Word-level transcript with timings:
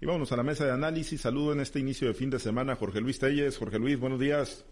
Y 0.00 0.06
vámonos 0.06 0.30
a 0.32 0.36
la 0.36 0.42
mesa 0.42 0.64
de 0.64 0.72
análisis. 0.72 1.20
Saludo 1.20 1.52
en 1.52 1.60
este 1.60 1.80
inicio 1.80 2.08
de 2.08 2.14
fin 2.14 2.30
de 2.30 2.38
semana 2.38 2.76
Jorge 2.76 3.00
Luis 3.00 3.18
Telles. 3.18 3.58
Jorge 3.58 3.78
Luis, 3.78 3.98
buenos 3.98 4.20
días. 4.20 4.64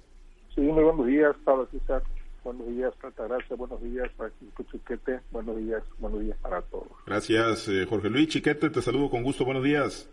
Sí, 0.54 0.60
muy 0.60 0.84
buenos 0.84 1.06
días, 1.06 1.34
Pablo 1.45 1.68
César. 1.71 2.02
Buenos 2.45 2.68
días, 2.68 2.95
Gracia. 3.00 3.56
Buenos 3.56 3.82
días, 3.82 4.08
Francisco 4.16 4.62
Chiquete. 4.70 5.20
Buenos 5.32 5.56
días, 5.56 5.82
buenos 5.98 6.20
días 6.20 6.38
para 6.40 6.62
todos. 6.62 6.86
Gracias, 7.04 7.66
eh, 7.68 7.86
Jorge 7.88 8.08
Luis 8.08 8.28
Chiquete. 8.28 8.70
Te 8.70 8.80
saludo 8.80 9.10
con 9.10 9.24
gusto. 9.24 9.44
Buenos 9.44 9.64
días. 9.64 10.08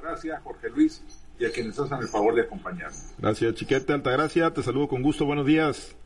Gracias, 0.00 0.40
Jorge 0.42 0.68
Luis, 0.68 1.02
y 1.38 1.46
a 1.46 1.50
quienes 1.50 1.78
hacen 1.80 1.98
el 1.98 2.08
favor 2.08 2.34
de 2.34 2.42
acompañarnos. 2.42 3.14
Gracias, 3.18 3.54
Chiquete. 3.54 3.92
Altagracia, 3.92 4.52
te 4.52 4.62
saludo 4.62 4.86
con 4.86 5.02
gusto. 5.02 5.24
Buenos 5.24 5.46
días. 5.46 5.96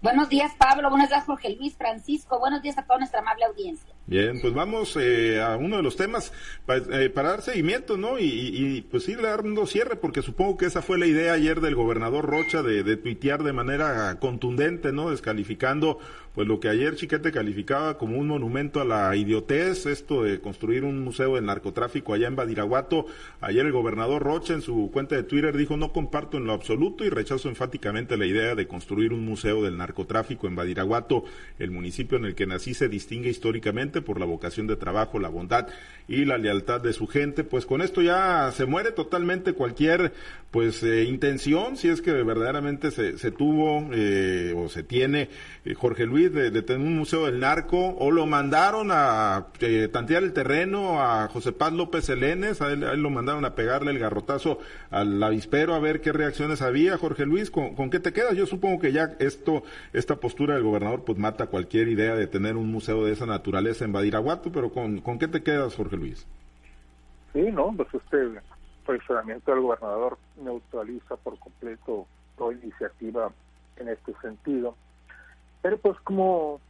Buenos 0.00 0.28
días, 0.28 0.52
Pablo. 0.58 0.90
Buenos 0.90 1.08
días, 1.08 1.24
Jorge 1.24 1.54
Luis, 1.56 1.76
Francisco. 1.76 2.40
Buenos 2.40 2.62
días 2.62 2.76
a 2.78 2.84
toda 2.84 2.98
nuestra 2.98 3.20
amable 3.20 3.44
audiencia. 3.44 3.91
Bien, 4.04 4.40
pues 4.40 4.52
vamos 4.52 4.96
eh, 5.00 5.40
a 5.40 5.56
uno 5.56 5.76
de 5.76 5.82
los 5.82 5.96
temas 5.96 6.32
eh, 6.68 7.08
para 7.08 7.30
dar 7.30 7.42
seguimiento, 7.42 7.96
¿no? 7.96 8.18
Y, 8.18 8.84
pues 8.90 9.08
ir 9.08 9.22
dando 9.22 9.64
cierre, 9.64 9.94
porque 9.94 10.22
supongo 10.22 10.56
que 10.56 10.66
esa 10.66 10.82
fue 10.82 10.98
la 10.98 11.06
idea 11.06 11.34
ayer 11.34 11.60
del 11.60 11.76
gobernador 11.76 12.26
Rocha 12.26 12.62
de, 12.62 12.82
de 12.82 12.96
tuitear 12.96 13.44
de 13.44 13.52
manera 13.52 14.18
contundente, 14.18 14.92
¿no? 14.92 15.10
Descalificando 15.10 16.00
pues 16.34 16.48
lo 16.48 16.60
que 16.60 16.68
ayer 16.68 16.96
Chiquete 16.96 17.30
calificaba 17.30 17.98
como 17.98 18.18
un 18.18 18.26
monumento 18.26 18.80
a 18.80 18.84
la 18.84 19.14
idiotez, 19.14 19.86
esto 19.86 20.22
de 20.22 20.40
construir 20.40 20.84
un 20.84 21.04
museo 21.04 21.34
del 21.34 21.44
narcotráfico 21.44 22.14
allá 22.14 22.28
en 22.28 22.36
Badiraguato. 22.36 23.06
Ayer 23.40 23.66
el 23.66 23.72
gobernador 23.72 24.22
Rocha 24.22 24.54
en 24.54 24.62
su 24.62 24.90
cuenta 24.92 25.14
de 25.14 25.24
Twitter 25.24 25.56
dijo 25.56 25.76
no 25.76 25.92
comparto 25.92 26.38
en 26.38 26.46
lo 26.46 26.54
absoluto 26.54 27.04
y 27.04 27.10
rechazo 27.10 27.48
enfáticamente 27.48 28.16
la 28.16 28.26
idea 28.26 28.54
de 28.54 28.66
construir 28.66 29.12
un 29.12 29.24
museo 29.24 29.62
del 29.62 29.76
narcotráfico 29.76 30.46
en 30.46 30.56
Badiraguato, 30.56 31.24
el 31.58 31.70
municipio 31.70 32.16
en 32.16 32.24
el 32.24 32.34
que 32.34 32.46
nací 32.46 32.72
se 32.72 32.88
distingue 32.88 33.28
históricamente 33.28 34.00
por 34.00 34.18
la 34.18 34.26
vocación 34.26 34.66
de 34.66 34.76
trabajo, 34.76 35.18
la 35.18 35.28
bondad 35.28 35.68
y 36.08 36.24
la 36.24 36.38
lealtad 36.38 36.80
de 36.80 36.92
su 36.92 37.06
gente. 37.06 37.44
Pues 37.44 37.66
con 37.66 37.82
esto 37.82 38.00
ya 38.00 38.50
se 38.52 38.64
muere 38.64 38.92
totalmente 38.92 39.52
cualquier 39.52 40.12
pues 40.50 40.82
eh, 40.82 41.04
intención, 41.04 41.76
si 41.76 41.88
es 41.88 42.02
que 42.02 42.12
verdaderamente 42.12 42.90
se, 42.90 43.16
se 43.18 43.30
tuvo 43.30 43.88
eh, 43.92 44.52
o 44.56 44.68
se 44.68 44.82
tiene 44.82 45.30
eh, 45.64 45.74
Jorge 45.74 46.04
Luis 46.04 46.21
de, 46.28 46.62
tener 46.62 46.86
un 46.86 46.96
museo 46.96 47.26
del 47.26 47.40
narco, 47.40 47.96
o 47.98 48.10
lo 48.10 48.26
mandaron 48.26 48.88
a 48.90 49.46
eh, 49.60 49.88
tantear 49.92 50.22
el 50.22 50.32
terreno 50.32 51.02
a 51.02 51.28
José 51.28 51.52
Paz 51.52 51.72
López 51.72 52.08
Elenes, 52.08 52.60
a 52.60 52.72
él, 52.72 52.80
lo 53.00 53.10
mandaron 53.10 53.44
a 53.44 53.54
pegarle 53.54 53.90
el 53.90 53.98
garrotazo 53.98 54.58
al 54.90 55.22
avispero 55.22 55.74
a 55.74 55.80
ver 55.80 56.00
qué 56.00 56.12
reacciones 56.12 56.62
había. 56.62 56.98
Jorge 56.98 57.26
Luis, 57.26 57.50
¿con, 57.50 57.90
qué 57.90 58.00
te 58.00 58.12
quedas? 58.12 58.36
Yo 58.36 58.46
supongo 58.46 58.80
que 58.80 58.92
ya 58.92 59.16
esto, 59.18 59.62
esta 59.92 60.16
postura 60.16 60.54
del 60.54 60.64
gobernador, 60.64 61.04
pues 61.04 61.18
mata 61.18 61.46
cualquier 61.46 61.88
idea 61.88 62.14
de 62.14 62.26
tener 62.26 62.56
un 62.56 62.70
museo 62.70 63.04
de 63.04 63.12
esa 63.12 63.26
naturaleza 63.26 63.84
en 63.84 63.92
Badiraguato, 63.92 64.52
pero 64.52 64.70
¿con, 64.70 65.00
con 65.00 65.18
qué 65.18 65.28
te 65.28 65.42
quedas, 65.42 65.74
Jorge 65.74 65.96
Luis? 65.96 66.26
Sí, 67.32 67.42
no, 67.52 67.72
pues 67.76 67.88
este 67.94 68.40
posicionamiento 68.84 69.52
del 69.52 69.60
gobernador 69.60 70.18
neutraliza 70.36 71.16
por 71.16 71.38
completo 71.38 72.06
toda 72.36 72.54
iniciativa 72.54 73.32
en 73.76 73.88
este 73.88 74.12
sentido 74.20 74.76
pero 75.62 75.78
pues 75.78 75.98
como 76.00 76.60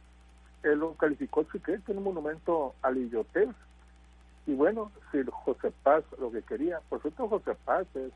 él 0.63 0.79
lo 0.79 0.93
calificó 0.93 1.45
que 1.47 1.73
es 1.73 1.81
un 1.87 2.03
monumento 2.03 2.75
al 2.81 2.97
idiotez. 2.97 3.49
Y 4.45 4.53
bueno, 4.55 4.91
si 5.11 5.19
José 5.23 5.71
Paz 5.83 6.03
lo 6.19 6.31
que 6.31 6.41
quería, 6.41 6.79
por 6.89 7.01
cierto 7.01 7.27
José 7.27 7.55
Paz 7.65 7.87
eh, 7.95 8.09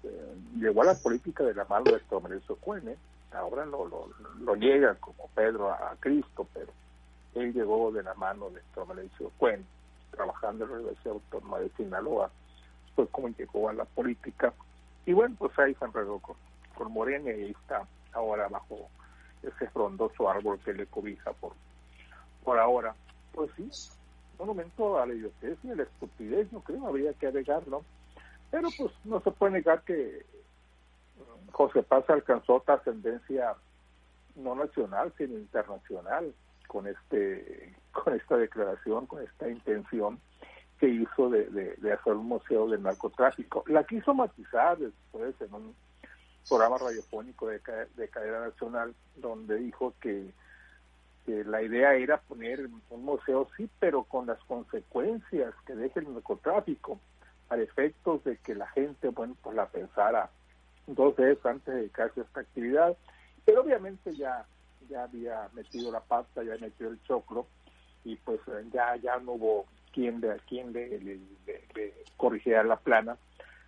llegó 0.55 0.81
a 0.81 0.85
la 0.85 0.95
política 0.95 1.43
de 1.43 1.53
la 1.53 1.65
mano 1.65 1.91
de 1.91 1.99
Tomereso 2.09 2.57
Cuen, 2.57 2.87
¿eh? 2.89 2.97
ahora 3.33 3.65
lo, 3.65 3.87
lo, 3.87 4.09
lo 4.39 4.55
niega 4.55 4.95
como 4.95 5.29
Pedro 5.35 5.71
a, 5.71 5.95
Cristo, 5.99 6.47
pero 6.53 6.71
él 7.35 7.53
llegó 7.53 7.91
de 7.91 8.03
la 8.03 8.13
mano 8.15 8.49
de 8.49 8.61
Tomereso 8.75 9.31
Cuen, 9.37 9.65
trabajando 10.11 10.65
en 10.65 10.71
la 10.71 10.77
Universidad 10.77 11.13
Autónoma 11.13 11.59
de 11.59 11.69
Sinaloa, 11.77 12.29
pues 12.95 13.09
como 13.09 13.29
llegó 13.29 13.69
a 13.69 13.73
la 13.73 13.85
política. 13.85 14.53
Y 15.05 15.13
bueno, 15.13 15.35
pues 15.39 15.57
ahí 15.59 15.73
se 15.75 15.85
enredó 15.85 16.19
con, 16.19 16.35
con 16.75 16.91
Morena 16.91 17.31
y 17.31 17.51
está 17.51 17.87
ahora 18.11 18.49
bajo 18.49 18.89
ese 19.43 19.67
frondoso 19.69 20.29
árbol 20.29 20.59
que 20.59 20.73
le 20.73 20.85
cobija 20.85 21.33
por, 21.33 21.53
por 22.43 22.57
ahora. 22.59 22.95
Pues 23.33 23.51
sí, 23.55 23.69
monumento 24.39 24.99
a 24.99 25.05
la 25.05 25.13
idiotez 25.13 25.57
y 25.63 25.71
a 25.71 25.75
la 25.75 25.83
estupidez, 25.83 26.49
yo 26.51 26.61
creo, 26.61 26.87
habría 26.87 27.13
que 27.13 27.27
agregarlo. 27.27 27.83
Pero 28.49 28.69
pues 28.77 28.91
no 29.03 29.19
se 29.21 29.31
puede 29.31 29.53
negar 29.53 29.81
que 29.81 30.25
mm, 31.17 31.51
José 31.51 31.83
Paz 31.83 32.09
alcanzó 32.09 32.61
trascendencia 32.61 33.55
no 34.35 34.55
nacional, 34.55 35.11
sino 35.17 35.37
internacional 35.37 36.33
con 36.67 36.87
este 36.87 37.75
con 37.91 38.13
esta 38.13 38.37
declaración, 38.37 39.07
con 39.07 39.23
esta 39.23 39.49
intención 39.49 40.19
que 40.79 40.87
hizo 40.87 41.29
de, 41.29 41.49
de, 41.49 41.91
hacer 41.91 42.13
un 42.13 42.27
museo 42.27 42.69
del 42.69 42.83
narcotráfico. 42.83 43.63
La 43.65 43.83
quiso 43.83 44.13
matizar 44.13 44.77
después 44.77 45.33
en 45.41 45.53
un 45.53 45.75
programa 46.47 46.77
radiofónico 46.77 47.47
de, 47.47 47.59
de 47.95 48.07
cadena 48.09 48.39
nacional 48.39 48.93
donde 49.15 49.55
dijo 49.55 49.93
que, 50.01 50.31
la 51.27 51.61
idea 51.61 51.93
era 51.93 52.21
poner 52.21 52.69
un 52.89 53.03
museo 53.03 53.49
sí, 53.57 53.69
pero 53.79 54.05
con 54.05 54.27
las 54.27 54.39
consecuencias 54.45 55.53
que 55.65 55.75
deje 55.75 55.99
el 55.99 56.13
narcotráfico, 56.13 57.01
para 57.47 57.61
efectos 57.61 58.23
de 58.23 58.37
que 58.37 58.55
la 58.55 58.67
gente, 58.67 59.09
bueno, 59.09 59.35
pues 59.41 59.55
la 59.55 59.67
pensara 59.67 60.29
dos 60.85 61.15
veces 61.15 61.45
antes 61.45 61.65
de 61.65 61.81
dedicarse 61.81 62.21
a 62.21 62.23
esta 62.23 62.39
actividad, 62.41 62.95
pero 63.45 63.61
obviamente 63.61 64.15
ya, 64.15 64.45
ya 64.89 65.03
había 65.03 65.49
metido 65.53 65.91
la 65.91 65.99
pasta, 65.99 66.43
ya 66.43 66.53
había 66.53 66.67
metido 66.67 66.89
el 66.91 67.01
choclo, 67.03 67.47
y 68.03 68.15
pues 68.17 68.39
ya, 68.71 68.95
ya 68.97 69.17
no 69.19 69.33
hubo 69.33 69.65
quien 69.93 70.21
de 70.21 70.37
quien 70.47 70.71
le, 70.73 70.99
le, 70.99 71.19
corrigiera 72.15 72.63
la 72.63 72.77
plana. 72.77 73.17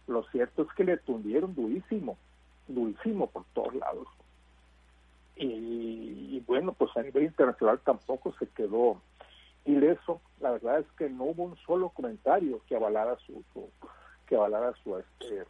Lo 0.07 0.23
cierto 0.29 0.63
es 0.63 0.69
que 0.75 0.83
le 0.83 0.97
tundieron 0.97 1.53
durísimo, 1.55 2.17
durísimo 2.69 3.27
por 3.27 3.43
todos 3.53 3.75
lados. 3.75 4.07
Y, 5.35 6.41
bueno, 6.47 6.73
pues 6.73 6.95
a 6.97 7.01
nivel 7.01 7.23
internacional 7.23 7.79
tampoco 7.79 8.33
se 8.39 8.47
quedó 8.47 9.01
ileso. 9.65 10.21
La 10.39 10.51
verdad 10.51 10.79
es 10.79 10.85
que 10.97 11.09
no 11.09 11.25
hubo 11.25 11.43
un 11.43 11.57
solo 11.65 11.89
comentario 11.89 12.61
que 12.67 12.75
avalara 12.75 13.17
su, 13.25 13.43
que 14.27 14.35
avalara 14.35 14.73
su 14.83 14.97
este, 14.97 15.45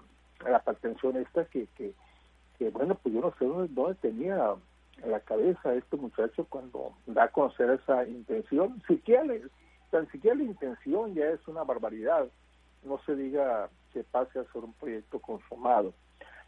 la 0.47 0.59
pretensión 0.59 1.17
esta 1.17 1.45
que, 1.45 1.67
que, 1.75 2.69
bueno, 2.69 2.95
pues 2.95 3.15
yo 3.15 3.21
no 3.21 3.33
sé 3.39 3.45
dónde, 3.45 3.95
tenía 3.95 4.55
en 5.01 5.11
la 5.11 5.19
cabeza 5.21 5.73
este 5.73 5.97
muchacho 5.97 6.45
cuando 6.49 6.93
da 7.07 7.23
a 7.23 7.27
conocer 7.29 7.69
esa 7.71 8.07
intención. 8.07 8.81
Siquiera 8.87 9.23
tan 9.89 10.09
siquiera 10.11 10.37
la 10.37 10.43
intención 10.43 11.15
ya 11.15 11.25
es 11.29 11.47
una 11.47 11.63
barbaridad. 11.63 12.27
No 12.83 12.99
se 13.05 13.15
diga 13.15 13.69
que 13.91 14.03
pase 14.03 14.39
a 14.39 14.51
ser 14.51 14.63
un 14.63 14.73
proyecto 14.73 15.19
consumado. 15.19 15.93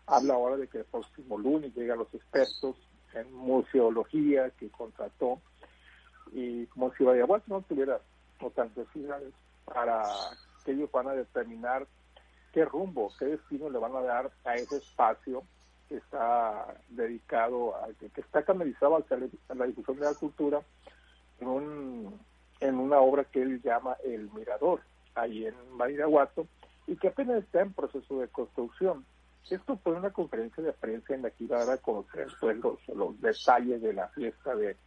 Habla 0.08 0.34
ahora 0.34 0.58
de 0.58 0.68
que 0.68 0.80
el 0.80 0.86
próximo 0.86 1.38
lunes 1.38 1.76
llegan 1.76 2.00
los 2.00 2.14
expertos 2.14 2.76
en 3.14 3.32
museología 3.34 4.50
que 4.52 4.70
contrató 4.70 5.40
y 6.32 6.66
como 6.68 6.94
si 6.94 7.04
vaya 7.04 7.26
no 7.48 7.62
tuviera 7.62 8.00
tantas 8.56 8.88
finales 8.90 9.34
para 9.66 10.04
que 10.66 10.72
ellos 10.72 10.92
van 10.92 11.08
a 11.08 11.14
determinar 11.14 11.86
qué 12.52 12.66
rumbo, 12.66 13.12
qué 13.20 13.26
destino 13.26 13.70
le 13.70 13.78
van 13.78 13.96
a 13.96 14.02
dar 14.02 14.32
a 14.44 14.56
ese 14.56 14.78
espacio 14.78 15.44
que 15.88 15.98
está 15.98 16.76
dedicado 16.90 17.76
a 17.76 17.88
que, 18.00 18.10
está 18.20 18.44
canalizado 18.44 18.98
hacia 18.98 19.18
la 19.54 19.66
difusión 19.66 19.98
de 19.98 20.06
la 20.06 20.14
cultura 20.16 20.62
en 21.40 21.48
un 21.48 22.20
en 22.62 22.76
una 22.76 23.00
obra 23.00 23.24
que 23.26 23.42
él 23.42 23.62
llama 23.62 23.98
El 24.04 24.32
Mirador, 24.32 24.82
ahí 25.16 25.48
en 25.48 25.56
Mariraguato, 25.76 26.48
y 26.86 26.96
que 26.96 27.08
apenas 27.08 27.44
está 27.44 27.62
en 27.62 27.74
proceso 27.74 28.20
de 28.20 28.28
construcción. 28.28 29.04
Esto 29.50 29.78
fue 29.78 29.94
una 29.94 30.12
conferencia 30.12 30.64
de 30.64 30.74
prensa 30.74 31.14
en 31.14 31.24
la 31.24 31.32
que 31.32 31.44
iba 31.44 31.58
a 31.58 31.66
dar 31.66 31.78
a 31.78 31.82
conocer 31.82 32.28
los, 32.94 33.22
detalles 33.22 33.82
de 33.82 33.94
la 33.94 34.08
fiesta 34.10 34.56
de 34.56 34.78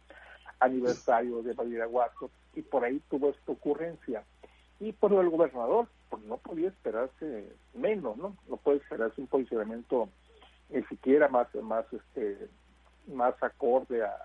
aniversario 0.59 1.43
de 1.43 1.53
Badiraguato 1.53 2.31
y 2.55 2.61
por 2.61 2.83
ahí 2.83 3.01
tuvo 3.09 3.29
esta 3.29 3.51
ocurrencia. 3.51 4.23
Y 4.79 4.91
por 4.93 5.13
el 5.13 5.29
gobernador, 5.29 5.87
pues 6.09 6.23
no 6.23 6.37
podía 6.37 6.69
esperarse 6.69 7.53
menos, 7.73 8.17
¿no? 8.17 8.35
No 8.49 8.57
puede 8.57 8.77
esperarse 8.77 9.21
un 9.21 9.27
posicionamiento 9.27 10.09
ni 10.69 10.83
siquiera 10.83 11.27
más, 11.27 11.53
más, 11.55 11.85
este, 11.93 12.49
más 13.07 13.35
acorde 13.43 14.03
a, 14.03 14.15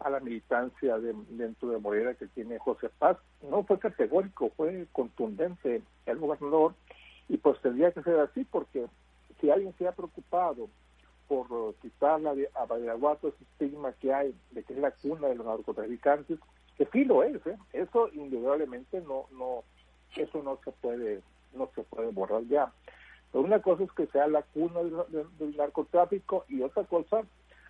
a 0.00 0.10
la 0.10 0.20
militancia 0.20 0.98
de, 0.98 1.14
dentro 1.30 1.70
de 1.70 1.78
Morena 1.78 2.14
que 2.14 2.26
tiene 2.28 2.58
José 2.58 2.88
Paz. 2.98 3.16
No 3.42 3.64
fue 3.64 3.78
categórico, 3.78 4.50
fue 4.56 4.86
contundente 4.92 5.82
el 6.06 6.18
gobernador 6.18 6.74
y 7.28 7.36
pues 7.38 7.60
tendría 7.60 7.92
que 7.92 8.02
ser 8.02 8.18
así 8.20 8.44
porque 8.44 8.86
si 9.40 9.50
alguien 9.50 9.74
se 9.78 9.86
ha 9.86 9.92
preocupado 9.92 10.68
por 11.28 11.74
quitarle 11.76 12.48
a 12.54 12.64
Badiraguato 12.64 13.28
ese 13.28 13.44
estigma 13.44 13.92
que 13.92 14.12
hay 14.12 14.34
de 14.50 14.62
que 14.64 14.72
es 14.72 14.78
la 14.78 14.90
cuna 14.90 15.28
de 15.28 15.34
los 15.34 15.46
narcotraficantes, 15.46 16.38
que 16.76 16.86
sí 16.86 17.04
lo 17.04 17.22
es, 17.22 17.46
¿eh? 17.46 17.58
eso 17.72 18.08
indudablemente 18.14 19.00
no, 19.02 19.26
no, 19.32 19.62
eso 20.16 20.42
no 20.42 20.58
se 20.64 20.72
puede, 20.72 21.20
no 21.52 21.68
se 21.74 21.82
puede 21.82 22.10
borrar 22.12 22.42
ya. 22.44 22.72
Pero 23.30 23.44
una 23.44 23.60
cosa 23.60 23.84
es 23.84 23.92
que 23.92 24.06
sea 24.06 24.26
la 24.26 24.42
cuna 24.42 24.80
del, 24.80 25.56
narcotráfico 25.56 26.46
y 26.48 26.62
otra 26.62 26.84
cosa, 26.84 27.22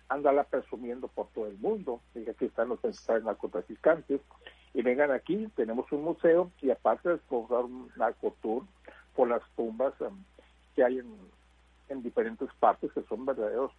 andarla 0.07 0.45
presumiendo 0.45 1.07
por 1.09 1.27
todo 1.29 1.47
el 1.47 1.57
mundo, 1.57 2.01
que 2.13 2.29
aquí 2.29 2.45
están 2.45 2.69
los 2.69 2.79
principales 2.79 3.25
narcotraficantes, 3.25 4.21
y 4.73 4.81
vengan 4.81 5.11
aquí, 5.11 5.49
tenemos 5.55 5.91
un 5.91 6.03
museo 6.03 6.51
y 6.61 6.69
aparte 6.69 7.09
de 7.09 7.15
explorar 7.15 7.65
un 7.65 7.91
narcotour 7.97 8.63
por 9.15 9.27
las 9.27 9.41
tumbas 9.55 9.93
em, 9.99 10.23
que 10.75 10.83
hay 10.83 10.99
en, 10.99 11.17
en 11.89 12.03
diferentes 12.03 12.49
partes, 12.59 12.91
que 12.93 13.03
son 13.03 13.25
verdaderos 13.25 13.71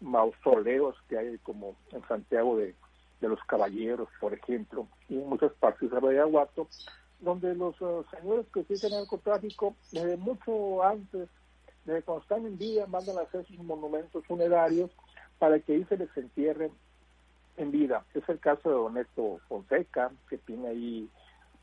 mausoleos 0.00 0.96
que 1.08 1.18
hay 1.18 1.38
como 1.38 1.74
en 1.92 2.06
Santiago 2.06 2.56
de, 2.56 2.74
de 3.20 3.28
los 3.28 3.42
Caballeros, 3.44 4.08
por 4.20 4.32
ejemplo, 4.32 4.86
y 5.08 5.16
en 5.16 5.28
muchas 5.28 5.52
partes 5.54 5.90
de 5.90 5.98
Bayaguato, 5.98 6.68
donde 7.20 7.54
los 7.54 7.80
uh, 7.80 8.04
señores 8.16 8.46
que 8.52 8.60
el 8.60 8.92
narcotráfico, 8.92 9.74
desde 9.90 10.16
mucho 10.16 10.82
antes, 10.84 11.28
desde 11.84 12.02
cuando 12.02 12.22
están 12.22 12.46
en 12.46 12.58
vida, 12.58 12.86
mandan 12.86 13.18
a 13.18 13.22
hacer 13.22 13.44
sus 13.46 13.58
monumentos 13.58 14.24
funerarios 14.26 14.90
para 15.38 15.58
que 15.58 15.72
ahí 15.72 15.84
se 15.84 15.96
les 15.96 16.16
entierren 16.16 16.70
en 17.56 17.70
vida. 17.72 18.04
Es 18.14 18.28
el 18.28 18.38
caso 18.38 18.68
de 18.68 18.74
Don 18.76 18.94
Neto 18.94 19.40
Fonseca, 19.48 20.12
que 20.28 20.38
tiene 20.38 20.68
ahí 20.68 21.08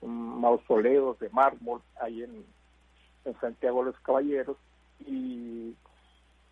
mausoleos 0.02 1.18
de 1.20 1.30
mármol 1.30 1.82
ahí 2.02 2.22
en, 2.22 2.46
en 3.24 3.40
Santiago 3.40 3.80
de 3.80 3.92
los 3.92 4.00
Caballeros 4.02 4.58
y, 5.00 5.76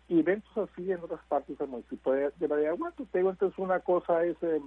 eventos 0.08 0.56
así 0.56 0.90
en 0.92 1.00
otras 1.00 1.20
partes 1.26 1.58
del 1.58 1.68
municipio 1.68 2.12
de, 2.12 2.30
de 2.36 2.46
Badiraguato. 2.46 3.06
Te 3.10 3.18
digo, 3.18 3.30
entonces 3.30 3.58
una 3.58 3.80
cosa 3.80 4.24
es, 4.24 4.36
eh, 4.42 4.60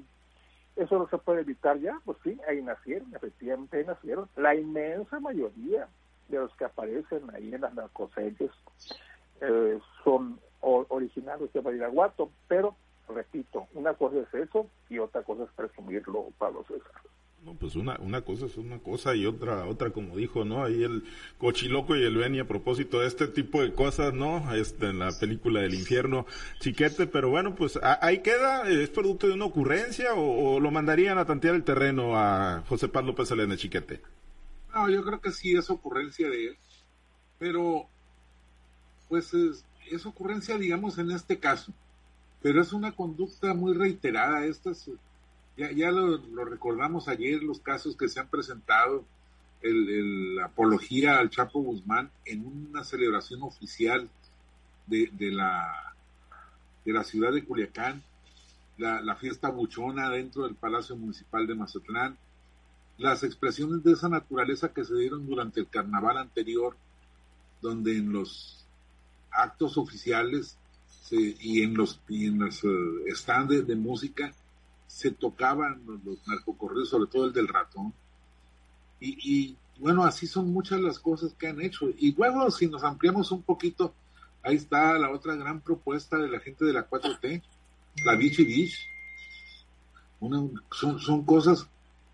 eso 0.76 1.00
no 1.00 1.08
se 1.08 1.18
puede 1.18 1.42
evitar 1.42 1.80
ya, 1.80 2.00
pues 2.06 2.18
sí, 2.24 2.38
ahí 2.48 2.62
nacieron, 2.62 3.14
efectivamente 3.16 3.78
ahí 3.78 3.86
nacieron. 3.86 4.28
La 4.36 4.56
inmensa 4.56 5.20
mayoría 5.20 5.88
de 6.28 6.38
los 6.38 6.54
que 6.56 6.66
aparecen 6.66 7.24
ahí 7.34 7.54
en 7.54 7.62
las 7.62 7.74
narcoseries 7.74 8.52
eh, 9.42 9.80
son 10.04 10.40
originarios 10.60 11.54
de 11.54 11.62
Badiraguato, 11.62 12.30
pero 12.48 12.76
repito, 13.08 13.68
una 13.74 13.94
cosa 13.94 14.18
es 14.20 14.34
eso 14.34 14.68
y 14.90 15.00
otra 15.00 15.24
cosa 15.24 15.44
es 15.44 15.50
presumirlo, 15.52 16.28
Pablo 16.38 16.66
César. 16.68 16.92
No, 17.44 17.54
pues 17.54 17.76
una, 17.76 17.98
una 18.00 18.22
cosa 18.22 18.46
es 18.46 18.58
una 18.58 18.80
cosa 18.80 19.16
y 19.16 19.26
otra, 19.26 19.66
otra 19.66 19.92
como 19.92 20.18
dijo, 20.18 20.44
¿no? 20.44 20.64
Ahí 20.64 20.84
el 20.84 21.04
cochiloco 21.38 21.96
y 21.96 22.04
el 22.04 22.18
Beni 22.18 22.40
a 22.40 22.48
propósito 22.48 23.00
de 23.00 23.08
este 23.08 23.28
tipo 23.28 23.62
de 23.62 23.74
cosas, 23.74 24.14
¿no? 24.14 24.54
Este, 24.54 24.88
en 24.88 25.00
la 25.00 25.12
película 25.18 25.62
del 25.62 25.76
infierno, 25.76 26.26
chiquete, 26.60 27.08
pero 27.08 27.30
bueno, 27.30 27.56
pues 27.56 27.80
ahí 28.02 28.20
queda, 28.20 28.70
¿es 28.70 28.90
producto 28.90 29.28
de 29.28 29.34
una 29.34 29.46
ocurrencia 29.46 30.14
o, 30.14 30.60
lo 30.60 30.72
mandarían 30.72 31.18
a 31.18 31.26
tantear 31.26 31.56
el 31.56 31.64
terreno 31.64 32.18
a 32.18 32.64
José 32.68 32.90
Pablo 32.90 33.12
López 33.12 33.32
Elena, 33.32 33.56
chiquete? 33.56 34.02
No, 34.74 34.90
yo 34.90 35.04
creo 35.04 35.22
que 35.22 35.32
sí 35.32 35.56
es 35.56 35.70
ocurrencia 35.70 36.30
de 36.30 36.50
él, 36.50 36.58
pero 37.40 37.88
pues 39.08 39.34
es, 39.34 39.66
es 39.90 40.06
ocurrencia, 40.06 40.58
digamos, 40.58 40.98
en 40.98 41.12
este 41.12 41.40
caso 41.40 41.72
pero 42.42 42.62
es 42.62 42.74
una 42.74 42.92
conducta 42.94 43.54
muy 43.54 43.74
reiterada. 43.74 44.46
Estas, 44.46 44.90
ya, 45.58 45.72
ya 45.72 45.92
lo, 45.92 46.18
recordamos 46.46 47.08
ayer, 47.08 47.42
los 47.44 47.60
casos 47.60 47.96
que 47.98 48.08
se 48.08 48.20
han 48.20 48.28
presentado, 48.28 49.04
el, 49.62 50.36
la 50.36 50.46
apología 50.46 51.18
al 51.18 51.30
Chapo 51.30 51.62
Guzmán 51.62 52.12
en 52.26 52.46
una 52.46 52.84
celebración 52.84 53.42
oficial 53.42 54.08
de, 54.86 55.10
de, 55.14 55.32
la, 55.32 55.96
de 56.86 56.94
la 56.94 57.04
ciudad 57.04 57.32
de 57.32 57.44
Culiacán, 57.44 58.04
la, 58.78 59.16
fiesta 59.16 59.50
buchona 59.50 60.10
dentro 60.10 60.44
del 60.44 60.56
Palacio 60.56 60.96
Municipal 60.96 61.48
de 61.48 61.56
Mazatlán, 61.56 62.18
las 62.98 63.24
expresiones 63.24 63.84
de 63.84 63.94
esa 63.94 64.10
naturaleza 64.10 64.74
que 64.74 64.86
se 64.86 64.96
dieron 64.96 65.26
durante 65.26 65.60
el 65.60 65.68
carnaval 65.68 66.18
anterior, 66.18 66.76
donde 67.62 67.98
en 67.98 68.12
los 68.12 68.66
actos 69.32 69.78
oficiales 69.78 70.58
y 71.10 71.64
en 71.64 71.76
los, 71.76 72.00
y 72.08 72.28
en 72.28 72.40
los 72.40 72.64
uh, 72.64 73.04
stands 73.10 73.66
de, 73.66 73.76
música 73.76 74.34
se 74.88 75.12
tocaban 75.12 75.82
los, 75.86 76.28
narcocorridos, 76.28 76.90
sobre 76.90 77.10
todo 77.10 77.26
el 77.26 77.34
del 77.34 77.48
ratón. 77.48 77.94
Y, 79.00 79.18
y, 79.22 79.58
bueno, 79.80 80.04
así 80.04 80.26
son 80.26 80.52
muchas 80.52 80.80
las 80.80 81.00
cosas 81.00 81.34
que 81.34 81.48
han 81.48 81.62
hecho. 81.62 81.90
Y 81.98 82.16
luego, 82.16 82.50
si 82.50 82.68
nos 82.68 82.84
ampliamos 82.84 83.32
un 83.32 83.44
poquito, 83.44 83.94
ahí 84.42 84.56
está 84.56 84.98
la 84.98 85.12
otra 85.12 85.36
gran 85.36 85.62
propuesta 85.62 86.18
de 86.18 86.30
la 86.30 86.40
gente 86.40 86.66
de 86.66 86.74
la 86.74 86.90
4T, 86.90 87.44
la 88.06 88.16
Vichy 88.16 88.46
Beach. 88.46 88.88
son, 90.72 91.00
son 91.00 91.26
cosas 91.26 91.68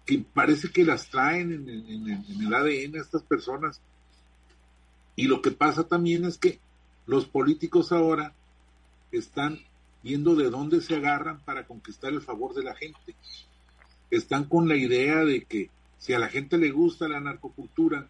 que 0.06 0.26
parece 0.34 0.70
que 0.70 0.84
las 0.84 1.10
traen 1.10 1.54
en, 1.54 1.70
en, 1.70 2.10
en 2.10 2.42
el 2.42 2.54
ADN 2.54 2.96
estas 2.96 3.24
personas. 3.24 3.80
Y 5.16 5.28
lo 5.28 5.42
que 5.42 5.52
pasa 5.52 5.84
también 5.84 6.26
es 6.26 6.38
que 6.38 6.60
los 7.06 7.26
políticos 7.26 7.92
ahora 7.92 8.34
están 9.12 9.60
viendo 10.04 10.36
de 10.36 10.50
dónde 10.50 10.82
se 10.82 10.96
agarran 10.96 11.40
para 11.40 11.66
conquistar 11.66 12.12
el 12.12 12.22
favor 12.22 12.54
de 12.54 12.64
la 12.64 12.76
gente. 12.76 13.16
Están 14.12 14.44
con 14.46 14.68
la 14.68 14.76
idea 14.76 15.24
de 15.24 15.46
que 15.46 15.70
si 15.98 16.14
a 16.14 16.20
la 16.20 16.28
gente 16.28 16.58
le 16.58 16.70
gusta 16.72 17.08
la 17.08 17.22
narcocultura, 17.22 18.08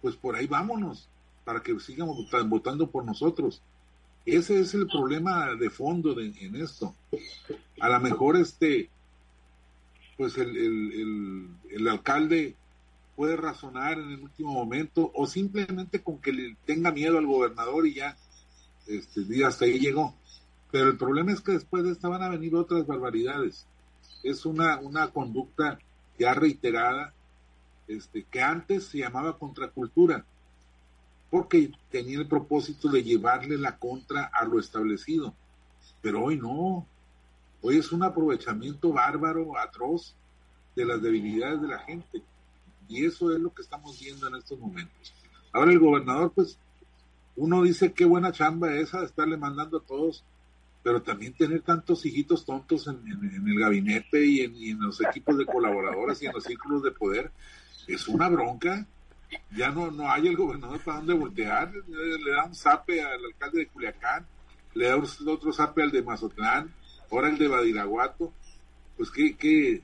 pues 0.00 0.16
por 0.16 0.34
ahí 0.34 0.46
vámonos, 0.46 1.08
para 1.44 1.62
que 1.62 1.78
sigan 1.78 2.08
votando 2.48 2.90
por 2.90 3.04
nosotros. 3.04 3.62
Ese 4.26 4.60
es 4.60 4.74
el 4.74 4.86
problema 4.86 5.54
de 5.54 5.70
fondo 5.70 6.14
de, 6.14 6.26
en 6.40 6.56
esto. 6.56 6.94
A 7.80 7.88
lo 7.88 8.00
mejor 8.00 8.36
este, 8.36 8.90
pues 10.16 10.36
el, 10.38 10.56
el, 10.56 11.48
el, 11.70 11.88
alcalde 11.88 12.54
puede 13.16 13.36
razonar 13.36 13.98
en 13.98 14.10
el 14.10 14.20
último 14.20 14.52
momento 14.52 15.10
o 15.14 15.26
simplemente 15.26 16.02
con 16.02 16.18
que 16.18 16.32
le 16.32 16.56
tenga 16.64 16.92
miedo 16.92 17.18
al 17.18 17.26
gobernador 17.26 17.86
y 17.86 17.94
ya, 17.94 18.16
este, 18.86 19.44
hasta 19.44 19.64
ahí 19.64 19.78
llegó. 19.78 20.14
Pero 20.72 20.88
el 20.88 20.96
problema 20.96 21.32
es 21.32 21.42
que 21.42 21.52
después 21.52 21.84
de 21.84 21.92
esta 21.92 22.08
van 22.08 22.22
a 22.22 22.30
venir 22.30 22.56
otras 22.56 22.86
barbaridades. 22.86 23.66
Es 24.24 24.46
una, 24.46 24.80
una 24.80 25.08
conducta 25.10 25.78
ya 26.18 26.32
reiterada, 26.32 27.12
este, 27.86 28.24
que 28.24 28.40
antes 28.40 28.86
se 28.86 28.98
llamaba 28.98 29.38
contracultura, 29.38 30.24
porque 31.30 31.70
tenía 31.90 32.18
el 32.18 32.26
propósito 32.26 32.88
de 32.88 33.04
llevarle 33.04 33.58
la 33.58 33.76
contra 33.76 34.30
a 34.32 34.46
lo 34.46 34.58
establecido. 34.58 35.34
Pero 36.00 36.24
hoy 36.24 36.38
no. 36.38 36.86
Hoy 37.60 37.76
es 37.76 37.92
un 37.92 38.02
aprovechamiento 38.02 38.92
bárbaro, 38.92 39.58
atroz, 39.58 40.14
de 40.74 40.86
las 40.86 41.02
debilidades 41.02 41.60
de 41.60 41.68
la 41.68 41.80
gente. 41.80 42.22
Y 42.88 43.04
eso 43.04 43.30
es 43.32 43.38
lo 43.38 43.52
que 43.52 43.60
estamos 43.60 44.00
viendo 44.00 44.26
en 44.26 44.36
estos 44.36 44.58
momentos. 44.58 45.12
Ahora 45.52 45.70
el 45.70 45.78
gobernador, 45.78 46.32
pues, 46.34 46.58
uno 47.36 47.62
dice 47.62 47.92
qué 47.92 48.06
buena 48.06 48.32
chamba 48.32 48.74
esa 48.74 49.00
de 49.00 49.06
estarle 49.06 49.36
mandando 49.36 49.78
a 49.78 49.82
todos 49.82 50.24
pero 50.82 51.02
también 51.02 51.32
tener 51.34 51.62
tantos 51.62 52.04
hijitos 52.04 52.44
tontos 52.44 52.88
en, 52.88 53.02
el 53.46 53.58
gabinete 53.58 54.24
y 54.24 54.40
en, 54.40 54.80
los 54.80 55.00
equipos 55.00 55.38
de 55.38 55.46
colaboradores 55.46 56.20
y 56.22 56.26
en 56.26 56.32
los 56.32 56.44
círculos 56.44 56.82
de 56.82 56.90
poder 56.90 57.30
es 57.86 58.08
una 58.08 58.28
bronca. 58.28 58.86
Ya 59.56 59.70
no, 59.70 59.90
no 59.90 60.10
hay 60.10 60.28
el 60.28 60.36
gobernador 60.36 60.80
para 60.80 60.98
dónde 60.98 61.14
voltear. 61.14 61.72
Le 61.86 62.30
da 62.32 62.44
un 62.44 62.54
zape 62.54 63.02
al 63.02 63.24
alcalde 63.24 63.60
de 63.60 63.66
Culiacán, 63.68 64.26
le 64.74 64.88
da 64.88 64.96
otro 64.96 65.52
zape 65.52 65.82
al 65.82 65.90
de 65.90 66.02
Mazatlán, 66.02 66.74
ahora 67.10 67.28
el 67.28 67.38
de 67.38 67.48
Badiraguato. 67.48 68.32
Pues 68.96 69.10
qué, 69.10 69.34
qué, 69.36 69.82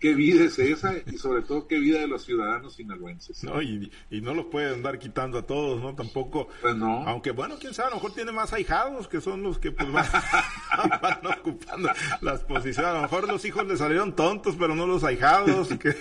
qué 0.00 0.14
vida 0.14 0.44
es 0.44 0.58
esa 0.58 0.94
y 1.06 1.18
sobre 1.18 1.42
todo 1.42 1.68
qué 1.68 1.78
vida 1.78 2.00
de 2.00 2.08
los 2.08 2.24
ciudadanos 2.24 2.74
sinaloenses. 2.74 3.44
No, 3.44 3.60
y, 3.60 3.92
y 4.10 4.20
no 4.22 4.34
los 4.34 4.46
puede 4.46 4.72
andar 4.72 4.98
quitando 4.98 5.38
a 5.38 5.42
todos, 5.42 5.80
¿no? 5.80 5.94
Tampoco. 5.94 6.48
Pues 6.62 6.74
no. 6.74 7.06
Aunque 7.06 7.32
bueno, 7.32 7.56
quién 7.60 7.74
sabe, 7.74 7.88
a 7.88 7.90
lo 7.90 7.96
mejor 7.96 8.14
tiene 8.14 8.32
más 8.32 8.52
ahijados 8.52 9.06
que 9.06 9.20
son 9.20 9.42
los 9.42 9.58
que 9.58 9.70
pues 9.70 9.92
van, 9.92 10.06
ocupando 11.38 11.90
las 12.22 12.40
posiciones. 12.44 12.90
A 12.90 12.94
lo 12.94 13.02
mejor 13.02 13.28
los 13.28 13.44
hijos 13.44 13.66
le 13.66 13.76
salieron 13.76 14.16
tontos, 14.16 14.56
pero 14.58 14.74
no 14.74 14.86
los 14.86 15.04
ahijados. 15.04 15.68
Que... 15.68 15.94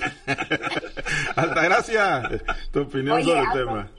Altagracia, 1.36 2.41
tu 2.72 2.82
opinión 2.82 3.22
sobre 3.24 3.41
el 3.41 3.51
tema. 3.51 3.89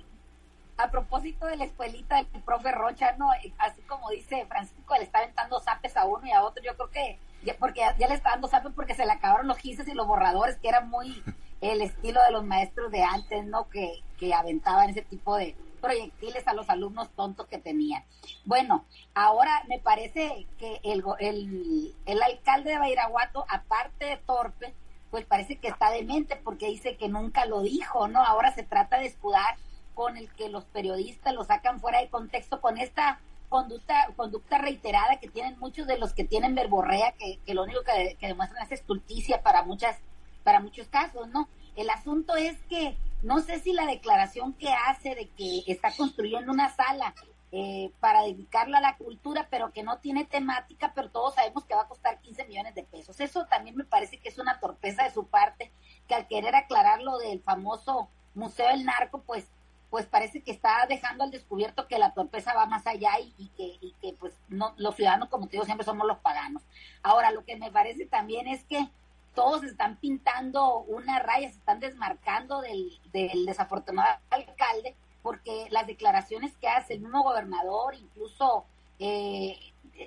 A 0.78 0.90
propósito 0.90 1.44
de 1.44 1.58
la 1.58 1.64
escuelita 1.66 2.16
del 2.16 2.42
profe 2.42 2.72
Rocha, 2.72 3.14
¿no? 3.18 3.30
Así 3.58 3.82
como 3.82 4.08
dice 4.10 4.46
Francisco, 4.48 4.94
le 4.96 5.04
está 5.04 5.18
aventando 5.18 5.60
zapes 5.60 5.94
a 5.94 6.06
uno 6.06 6.26
y 6.26 6.30
a 6.30 6.42
otro. 6.42 6.62
Yo 6.64 6.74
creo 6.74 6.88
que 6.88 7.18
porque 7.58 7.80
ya, 7.98 8.08
le 8.08 8.14
está 8.14 8.30
dando 8.30 8.48
sapo 8.48 8.70
porque 8.70 8.94
se 8.94 9.06
le 9.06 9.12
acabaron 9.12 9.48
los 9.48 9.58
gises 9.58 9.88
y 9.88 9.94
los 9.94 10.06
borradores, 10.06 10.58
que 10.58 10.68
era 10.68 10.80
muy 10.82 11.22
el 11.60 11.82
estilo 11.82 12.20
de 12.22 12.32
los 12.32 12.44
maestros 12.44 12.90
de 12.90 13.02
antes, 13.02 13.44
¿no? 13.44 13.68
Que, 13.68 14.02
que 14.18 14.34
aventaban 14.34 14.90
ese 14.90 15.02
tipo 15.02 15.36
de 15.36 15.56
proyectiles 15.80 16.46
a 16.46 16.54
los 16.54 16.68
alumnos 16.68 17.08
tontos 17.10 17.46
que 17.46 17.58
tenían. 17.58 18.04
Bueno, 18.44 18.84
ahora 19.14 19.64
me 19.68 19.78
parece 19.78 20.46
que 20.58 20.80
el, 20.84 21.02
el, 21.18 21.94
el 22.06 22.22
alcalde 22.22 22.72
de 22.72 22.78
Bairaguato, 22.78 23.44
aparte 23.48 24.04
de 24.04 24.16
torpe, 24.18 24.74
pues 25.10 25.24
parece 25.24 25.56
que 25.56 25.68
está 25.68 25.90
demente 25.90 26.36
porque 26.36 26.68
dice 26.68 26.96
que 26.96 27.08
nunca 27.08 27.46
lo 27.46 27.62
dijo, 27.62 28.08
¿no? 28.08 28.22
Ahora 28.24 28.54
se 28.54 28.62
trata 28.62 28.98
de 28.98 29.06
escudar 29.06 29.56
con 29.94 30.16
el 30.16 30.32
que 30.34 30.48
los 30.48 30.64
periodistas 30.66 31.34
lo 31.34 31.44
sacan 31.44 31.80
fuera 31.80 32.00
de 32.00 32.08
contexto 32.08 32.60
con 32.60 32.78
esta 32.78 33.18
conducta, 33.50 34.08
conducta 34.16 34.56
reiterada 34.58 35.18
que 35.20 35.28
tienen 35.28 35.58
muchos 35.58 35.86
de 35.86 35.98
los 35.98 36.14
que 36.14 36.24
tienen 36.24 36.54
verborrea, 36.54 37.12
que, 37.18 37.38
que 37.44 37.52
lo 37.52 37.64
único 37.64 37.80
que, 37.82 38.16
demuestran 38.26 38.64
es 38.64 38.72
estulticia 38.72 39.42
para 39.42 39.64
muchas, 39.64 39.98
para 40.44 40.60
muchos 40.60 40.88
casos, 40.88 41.28
¿no? 41.28 41.48
El 41.76 41.90
asunto 41.90 42.36
es 42.36 42.56
que 42.68 42.96
no 43.22 43.40
sé 43.40 43.58
si 43.58 43.72
la 43.72 43.86
declaración 43.86 44.54
que 44.54 44.72
hace 44.72 45.14
de 45.14 45.28
que 45.28 45.64
está 45.66 45.90
construyendo 45.94 46.52
una 46.52 46.70
sala 46.70 47.14
eh, 47.52 47.90
para 47.98 48.22
dedicarlo 48.22 48.76
a 48.76 48.80
la 48.80 48.96
cultura, 48.96 49.48
pero 49.50 49.72
que 49.72 49.82
no 49.82 49.98
tiene 49.98 50.24
temática, 50.24 50.92
pero 50.94 51.10
todos 51.10 51.34
sabemos 51.34 51.64
que 51.64 51.74
va 51.74 51.82
a 51.82 51.88
costar 51.88 52.20
15 52.20 52.44
millones 52.46 52.76
de 52.76 52.84
pesos. 52.84 53.18
Eso 53.18 53.44
también 53.46 53.74
me 53.74 53.82
parece 53.82 54.18
que 54.18 54.28
es 54.28 54.38
una 54.38 54.60
torpeza 54.60 55.02
de 55.02 55.10
su 55.10 55.26
parte, 55.26 55.72
que 56.06 56.14
al 56.14 56.28
querer 56.28 56.54
aclarar 56.54 57.02
lo 57.02 57.18
del 57.18 57.42
famoso 57.42 58.08
Museo 58.34 58.68
del 58.68 58.84
Narco, 58.84 59.22
pues 59.22 59.48
pues 59.90 60.06
parece 60.06 60.42
que 60.42 60.52
está 60.52 60.86
dejando 60.88 61.24
al 61.24 61.30
descubierto 61.30 61.88
que 61.88 61.98
la 61.98 62.14
torpeza 62.14 62.54
va 62.54 62.66
más 62.66 62.86
allá 62.86 63.10
y, 63.18 63.48
que, 63.56 63.78
que 64.00 64.14
pues 64.14 64.34
no 64.48 64.72
los 64.76 64.94
ciudadanos 64.94 65.28
como 65.28 65.46
te 65.46 65.52
digo 65.52 65.64
siempre 65.64 65.84
somos 65.84 66.06
los 66.06 66.18
paganos. 66.18 66.62
Ahora 67.02 67.32
lo 67.32 67.44
que 67.44 67.56
me 67.56 67.72
parece 67.72 68.06
también 68.06 68.46
es 68.46 68.64
que 68.64 68.88
todos 69.34 69.64
están 69.64 69.96
pintando 69.96 70.78
una 70.80 71.18
raya, 71.18 71.48
se 71.48 71.58
están 71.58 71.80
desmarcando 71.80 72.60
del, 72.60 72.98
del 73.12 73.46
desafortunado 73.46 74.20
alcalde 74.30 74.94
porque 75.22 75.66
las 75.70 75.86
declaraciones 75.86 76.56
que 76.56 76.68
hace 76.68 76.94
el 76.94 77.00
mismo 77.00 77.22
gobernador, 77.22 77.94
incluso 77.94 78.64
eh, 78.98 79.58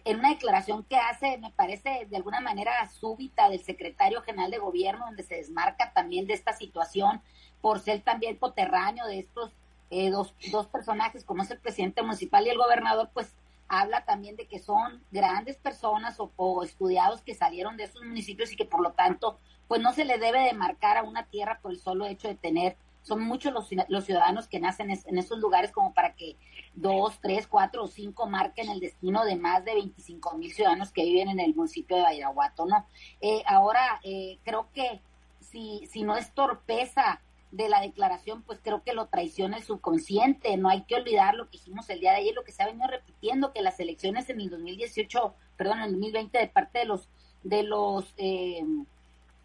en 0.05 0.19
una 0.19 0.29
declaración 0.29 0.83
que 0.83 0.97
hace, 0.97 1.37
me 1.37 1.51
parece 1.51 2.07
de 2.09 2.17
alguna 2.17 2.39
manera 2.39 2.71
súbita 2.89 3.49
del 3.49 3.63
secretario 3.63 4.21
general 4.21 4.49
de 4.49 4.57
gobierno, 4.57 5.05
donde 5.05 5.23
se 5.23 5.35
desmarca 5.35 5.93
también 5.93 6.25
de 6.25 6.33
esta 6.33 6.53
situación 6.53 7.21
por 7.61 7.79
ser 7.79 8.01
también 8.01 8.37
coterráneo 8.37 9.05
de 9.05 9.19
estos 9.19 9.51
eh, 9.93 10.09
dos, 10.09 10.33
dos 10.51 10.67
personajes, 10.67 11.23
como 11.23 11.43
es 11.43 11.51
el 11.51 11.59
presidente 11.59 12.01
municipal 12.01 12.45
y 12.45 12.49
el 12.49 12.57
gobernador, 12.57 13.09
pues 13.13 13.35
habla 13.67 14.05
también 14.05 14.35
de 14.35 14.47
que 14.47 14.59
son 14.59 15.03
grandes 15.11 15.57
personas 15.57 16.17
o, 16.19 16.63
estudiados 16.63 17.21
que 17.21 17.35
salieron 17.35 17.77
de 17.77 17.85
esos 17.85 18.03
municipios 18.03 18.51
y 18.51 18.55
que 18.55 18.65
por 18.65 18.81
lo 18.81 18.91
tanto, 18.93 19.37
pues 19.67 19.81
no 19.81 19.93
se 19.93 20.05
le 20.05 20.17
debe 20.17 20.41
de 20.41 20.53
marcar 20.53 20.97
a 20.97 21.03
una 21.03 21.25
tierra 21.25 21.59
por 21.61 21.71
el 21.71 21.79
solo 21.79 22.05
hecho 22.05 22.27
de 22.27 22.35
tener 22.35 22.77
son 23.03 23.21
muchos 23.21 23.51
los, 23.51 23.67
los 23.89 24.05
ciudadanos 24.05 24.47
que 24.47 24.61
nacen 24.61 24.89
en 24.89 25.17
esos 25.17 25.37
lugares 25.39 25.71
como 25.71 25.93
para 25.93 26.15
que 26.15 26.37
dos, 26.73 27.19
tres, 27.21 27.47
cuatro 27.47 27.83
o 27.83 27.87
cinco 27.87 28.27
marquen 28.27 28.69
el 28.69 28.79
destino 28.79 29.25
de 29.25 29.35
más 29.35 29.65
de 29.65 29.73
25 29.73 30.37
mil 30.37 30.53
ciudadanos 30.53 30.91
que 30.91 31.03
viven 31.03 31.27
en 31.27 31.41
el 31.41 31.53
municipio 31.53 31.97
de 31.97 32.03
Badiraguato, 32.03 32.65
¿no? 32.65 32.87
Eh, 33.19 33.43
ahora, 33.45 33.99
eh, 34.03 34.39
creo 34.45 34.69
que 34.73 35.01
si, 35.41 35.85
si 35.91 36.03
no 36.03 36.15
es 36.15 36.33
torpeza 36.33 37.21
de 37.53 37.69
la 37.69 37.81
declaración, 37.81 38.41
pues 38.41 38.59
creo 38.63 38.81
que 38.83 38.93
lo 38.93 39.05
traiciona 39.05 39.57
el 39.57 39.63
subconsciente. 39.63 40.57
No 40.57 40.69
hay 40.69 40.81
que 40.85 40.95
olvidar 40.95 41.35
lo 41.35 41.45
que 41.45 41.57
dijimos 41.57 41.87
el 41.89 41.99
día 41.99 42.11
de 42.11 42.17
ayer, 42.17 42.33
lo 42.33 42.43
que 42.43 42.51
se 42.51 42.63
ha 42.63 42.65
venido 42.65 42.87
repitiendo, 42.87 43.53
que 43.53 43.61
las 43.61 43.79
elecciones 43.79 44.27
en 44.29 44.41
el 44.41 44.49
2018, 44.49 45.35
perdón, 45.55 45.77
en 45.77 45.85
el 45.85 45.91
2020 45.91 46.37
de 46.39 46.47
parte 46.47 46.79
de 46.79 46.85
los 46.85 47.07
de 47.43 47.61
los 47.61 48.11
eh, 48.17 48.63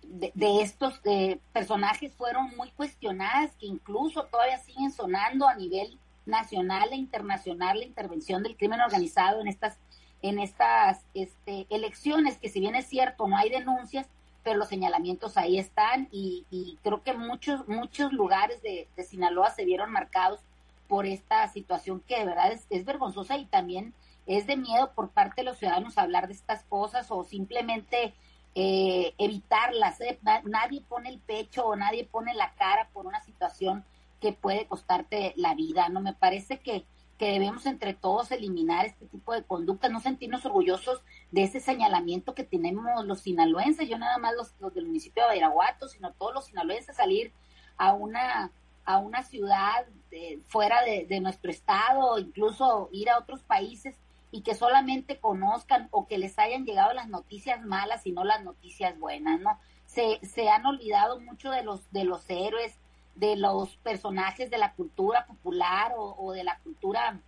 de, 0.02 0.62
estos 0.62 1.00
eh, 1.04 1.38
personajes 1.52 2.14
fueron 2.14 2.56
muy 2.56 2.70
cuestionadas, 2.70 3.54
que 3.56 3.66
incluso 3.66 4.24
todavía 4.24 4.58
siguen 4.58 4.90
sonando 4.90 5.46
a 5.46 5.54
nivel 5.54 5.98
nacional 6.24 6.88
e 6.92 6.96
internacional 6.96 7.78
la 7.78 7.84
intervención 7.84 8.42
del 8.42 8.56
crimen 8.56 8.80
organizado 8.80 9.40
en 9.42 9.48
estas 9.48 9.78
en 10.22 10.38
estas 10.38 11.04
este, 11.14 11.66
elecciones, 11.70 12.38
que 12.38 12.48
si 12.48 12.58
bien 12.58 12.74
es 12.74 12.86
cierto, 12.86 13.28
no 13.28 13.36
hay 13.36 13.50
denuncias, 13.50 14.08
pero 14.48 14.60
los 14.60 14.70
señalamientos 14.70 15.36
ahí 15.36 15.58
están 15.58 16.08
y, 16.10 16.78
creo 16.82 17.02
que 17.02 17.12
muchos, 17.12 17.68
muchos 17.68 18.14
lugares 18.14 18.62
de, 18.62 18.88
Sinaloa 19.04 19.50
se 19.50 19.66
vieron 19.66 19.92
marcados 19.92 20.40
por 20.88 21.04
esta 21.04 21.46
situación 21.48 22.02
que 22.08 22.20
de 22.20 22.24
verdad 22.24 22.52
es, 22.52 22.64
es 22.70 22.86
vergonzosa 22.86 23.36
y 23.36 23.44
también 23.44 23.92
es 24.24 24.46
de 24.46 24.56
miedo 24.56 24.92
por 24.94 25.10
parte 25.10 25.42
de 25.42 25.44
los 25.44 25.58
ciudadanos 25.58 25.98
hablar 25.98 26.28
de 26.28 26.32
estas 26.32 26.64
cosas 26.64 27.10
o 27.10 27.24
simplemente 27.24 28.14
eh, 28.54 29.12
evitarlas. 29.18 30.00
¿eh? 30.00 30.18
Nadie 30.44 30.80
pone 30.80 31.10
el 31.10 31.18
pecho 31.18 31.66
o 31.66 31.76
nadie 31.76 32.04
pone 32.10 32.32
la 32.32 32.54
cara 32.54 32.88
por 32.94 33.04
una 33.04 33.20
situación 33.20 33.84
que 34.18 34.32
puede 34.32 34.64
costarte 34.64 35.34
la 35.36 35.54
vida. 35.54 35.90
No 35.90 36.00
me 36.00 36.14
parece 36.14 36.58
que, 36.60 36.86
que 37.18 37.32
debemos 37.32 37.66
entre 37.66 37.92
todos 37.92 38.30
eliminar 38.30 38.86
este 38.86 39.04
tipo 39.08 39.34
de 39.34 39.42
conductas, 39.42 39.90
no 39.90 40.00
sentirnos 40.00 40.46
orgullosos 40.46 41.02
de 41.30 41.42
ese 41.42 41.60
señalamiento 41.60 42.34
que 42.34 42.44
tenemos 42.44 43.04
los 43.04 43.20
sinaloenses, 43.20 43.88
yo 43.88 43.98
nada 43.98 44.18
más 44.18 44.34
los, 44.34 44.54
los 44.60 44.74
del 44.74 44.86
municipio 44.86 45.22
de 45.22 45.28
Badiraguato, 45.28 45.88
sino 45.88 46.12
todos 46.12 46.34
los 46.34 46.46
sinaloenses 46.46 46.96
salir 46.96 47.32
a 47.76 47.92
una 47.92 48.50
a 48.88 48.96
una 48.96 49.22
ciudad 49.22 49.84
fuera 50.46 50.80
de, 50.82 51.20
nuestro 51.20 51.50
estado, 51.50 52.18
incluso 52.18 52.88
ir 52.90 53.10
a 53.10 53.18
otros 53.18 53.42
países 53.42 53.94
y 54.30 54.40
que 54.40 54.54
solamente 54.54 55.18
conozcan 55.18 55.88
o 55.90 56.06
que 56.06 56.16
les 56.16 56.38
hayan 56.38 56.64
llegado 56.64 56.94
las 56.94 57.06
noticias 57.06 57.62
malas 57.66 58.06
y 58.06 58.12
no 58.12 58.24
las 58.24 58.42
noticias 58.42 58.98
buenas, 58.98 59.40
¿no? 59.40 59.58
Se, 59.84 60.18
se 60.26 60.48
han 60.48 60.64
olvidado 60.64 61.20
mucho 61.20 61.50
de 61.50 61.62
los, 61.62 61.92
de 61.92 62.04
los 62.04 62.30
héroes, 62.30 62.78
de 63.14 63.36
los 63.36 63.76
personajes 63.76 64.50
de 64.50 64.56
la 64.56 64.72
cultura 64.72 65.26
popular 65.26 65.92
o, 65.94 66.32
de 66.32 66.44
la 66.44 66.58
cultura 66.60 67.20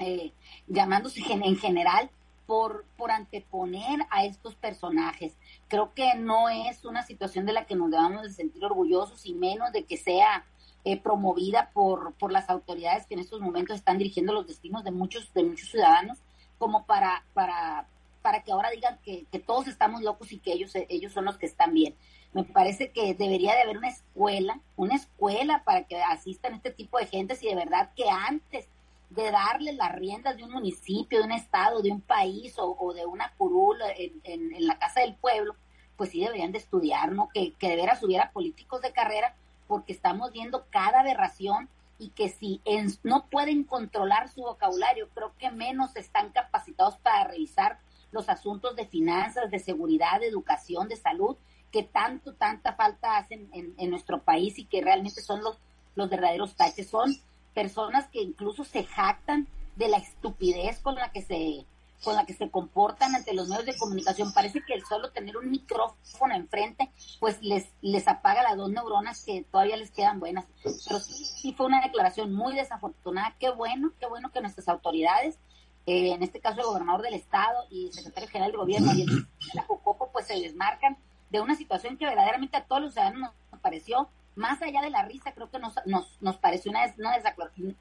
eh, 0.00 0.32
llamándose 0.66 1.20
en 1.30 1.56
general 1.58 2.10
por, 2.46 2.84
por 2.96 3.10
anteponer 3.10 4.00
a 4.10 4.24
estos 4.24 4.54
personajes. 4.54 5.36
Creo 5.68 5.94
que 5.94 6.14
no 6.14 6.48
es 6.48 6.84
una 6.84 7.02
situación 7.02 7.46
de 7.46 7.52
la 7.52 7.66
que 7.66 7.76
nos 7.76 7.90
debamos 7.90 8.22
de 8.22 8.30
sentir 8.30 8.64
orgullosos 8.64 9.26
y 9.26 9.34
menos 9.34 9.72
de 9.72 9.84
que 9.84 9.96
sea 9.96 10.44
eh, 10.84 11.00
promovida 11.00 11.70
por, 11.72 12.14
por 12.14 12.32
las 12.32 12.50
autoridades 12.50 13.06
que 13.06 13.14
en 13.14 13.20
estos 13.20 13.40
momentos 13.40 13.76
están 13.76 13.98
dirigiendo 13.98 14.32
los 14.32 14.46
destinos 14.46 14.82
de 14.84 14.90
muchos, 14.90 15.32
de 15.32 15.44
muchos 15.44 15.70
ciudadanos, 15.70 16.18
como 16.58 16.86
para, 16.86 17.24
para, 17.34 17.86
para 18.20 18.42
que 18.42 18.52
ahora 18.52 18.70
digan 18.70 18.98
que, 19.04 19.26
todos 19.46 19.68
estamos 19.68 20.02
locos 20.02 20.32
y 20.32 20.38
que 20.38 20.52
ellos, 20.52 20.72
ellos 20.74 21.12
son 21.12 21.24
los 21.24 21.38
que 21.38 21.46
están 21.46 21.74
bien. 21.74 21.94
Me 22.32 22.44
parece 22.44 22.90
que 22.90 23.14
debería 23.14 23.54
de 23.54 23.62
haber 23.62 23.78
una 23.78 23.90
escuela, 23.90 24.60
una 24.76 24.96
escuela 24.96 25.62
para 25.64 25.84
que 25.84 26.00
asistan 26.02 26.54
este 26.54 26.70
tipo 26.70 26.98
de 26.98 27.06
gente 27.06 27.36
y 27.40 27.46
de 27.46 27.54
verdad 27.54 27.90
que 27.94 28.08
antes 28.08 28.68
de 29.14 29.30
darle 29.30 29.72
las 29.74 29.92
riendas 29.92 30.36
de 30.36 30.44
un 30.44 30.52
municipio, 30.52 31.18
de 31.18 31.24
un 31.24 31.32
estado, 31.32 31.82
de 31.82 31.90
un 31.90 32.00
país 32.00 32.54
o, 32.58 32.92
de 32.94 33.04
una 33.04 33.32
curul 33.36 33.76
en, 33.96 34.20
en, 34.24 34.66
la 34.66 34.78
casa 34.78 35.00
del 35.00 35.14
pueblo, 35.14 35.54
pues 35.96 36.10
sí 36.10 36.20
deberían 36.20 36.52
de 36.52 36.58
estudiar, 36.58 37.12
¿no? 37.12 37.28
Que, 37.32 37.52
que 37.54 37.68
de 37.68 37.76
veras 37.76 38.02
hubiera 38.02 38.30
políticos 38.32 38.80
de 38.80 38.92
carrera 38.92 39.34
porque 39.66 39.92
estamos 39.92 40.32
viendo 40.32 40.66
cada 40.70 41.00
aberración 41.00 41.68
y 41.98 42.10
que 42.10 42.28
si 42.28 42.60
no 43.02 43.26
pueden 43.26 43.64
controlar 43.64 44.28
su 44.28 44.42
vocabulario, 44.42 45.08
creo 45.14 45.32
que 45.38 45.50
menos 45.50 45.94
están 45.96 46.30
capacitados 46.30 46.96
para 46.96 47.24
revisar 47.24 47.78
los 48.10 48.28
asuntos 48.28 48.74
de 48.76 48.86
finanzas, 48.86 49.50
de 49.50 49.58
seguridad, 49.58 50.20
de 50.20 50.26
educación, 50.26 50.88
de 50.88 50.96
salud, 50.96 51.36
que 51.70 51.82
tanto, 51.82 52.34
tanta 52.34 52.74
falta 52.74 53.16
hacen 53.16 53.48
en, 53.52 53.90
nuestro 53.90 54.22
país 54.22 54.58
y 54.58 54.64
que 54.64 54.82
realmente 54.82 55.22
son 55.22 55.42
los, 55.42 55.58
los 55.94 56.10
verdaderos 56.10 56.54
taches. 56.54 56.90
Son 56.90 57.14
personas 57.54 58.08
que 58.08 58.20
incluso 58.20 58.64
se 58.64 58.84
jactan 58.84 59.48
de 59.76 59.88
la 59.88 59.98
estupidez 59.98 60.80
con 60.80 60.94
la 60.94 61.10
que 61.12 61.22
se 61.22 61.66
con 62.02 62.16
la 62.16 62.26
que 62.26 62.34
se 62.34 62.50
comportan 62.50 63.14
ante 63.14 63.32
los 63.32 63.48
medios 63.48 63.66
de 63.66 63.76
comunicación. 63.76 64.32
Parece 64.32 64.60
que 64.66 64.74
el 64.74 64.84
solo 64.84 65.10
tener 65.12 65.36
un 65.36 65.50
micrófono 65.50 66.34
enfrente, 66.34 66.90
pues 67.20 67.40
les, 67.42 67.68
les 67.80 68.08
apaga 68.08 68.42
las 68.42 68.56
dos 68.56 68.70
neuronas 68.70 69.24
que 69.24 69.44
todavía 69.50 69.76
les 69.76 69.92
quedan 69.92 70.18
buenas. 70.18 70.44
Pero 70.62 70.98
sí, 70.98 71.52
fue 71.52 71.66
una 71.66 71.80
declaración 71.80 72.34
muy 72.34 72.54
desafortunada. 72.54 73.36
Qué 73.38 73.50
bueno, 73.50 73.92
qué 74.00 74.06
bueno 74.06 74.32
que 74.32 74.40
nuestras 74.40 74.68
autoridades, 74.68 75.38
eh, 75.86 76.12
en 76.12 76.22
este 76.22 76.40
caso 76.40 76.60
el 76.60 76.66
gobernador 76.66 77.02
del 77.02 77.14
estado 77.14 77.66
y 77.70 77.86
el 77.86 77.92
secretario 77.92 78.28
general 78.28 78.50
del 78.50 78.60
gobierno 78.60 78.92
y 78.94 79.02
el 79.02 79.28
la 79.54 79.64
pues 80.12 80.26
se 80.26 80.40
desmarcan 80.40 80.96
de 81.30 81.40
una 81.40 81.54
situación 81.54 81.96
que 81.96 82.04
verdaderamente 82.04 82.56
a 82.56 82.64
todos 82.64 82.82
los 82.82 82.92
ciudadanos 82.92 83.30
nos 83.50 83.60
pareció 83.60 84.08
más 84.34 84.62
allá 84.62 84.80
de 84.80 84.90
la 84.90 85.04
risa, 85.04 85.32
creo 85.32 85.50
que 85.50 85.58
nos, 85.58 85.74
nos, 85.86 86.20
nos 86.20 86.36
pareció 86.38 86.70
una, 86.70 86.94
una, 86.98 87.12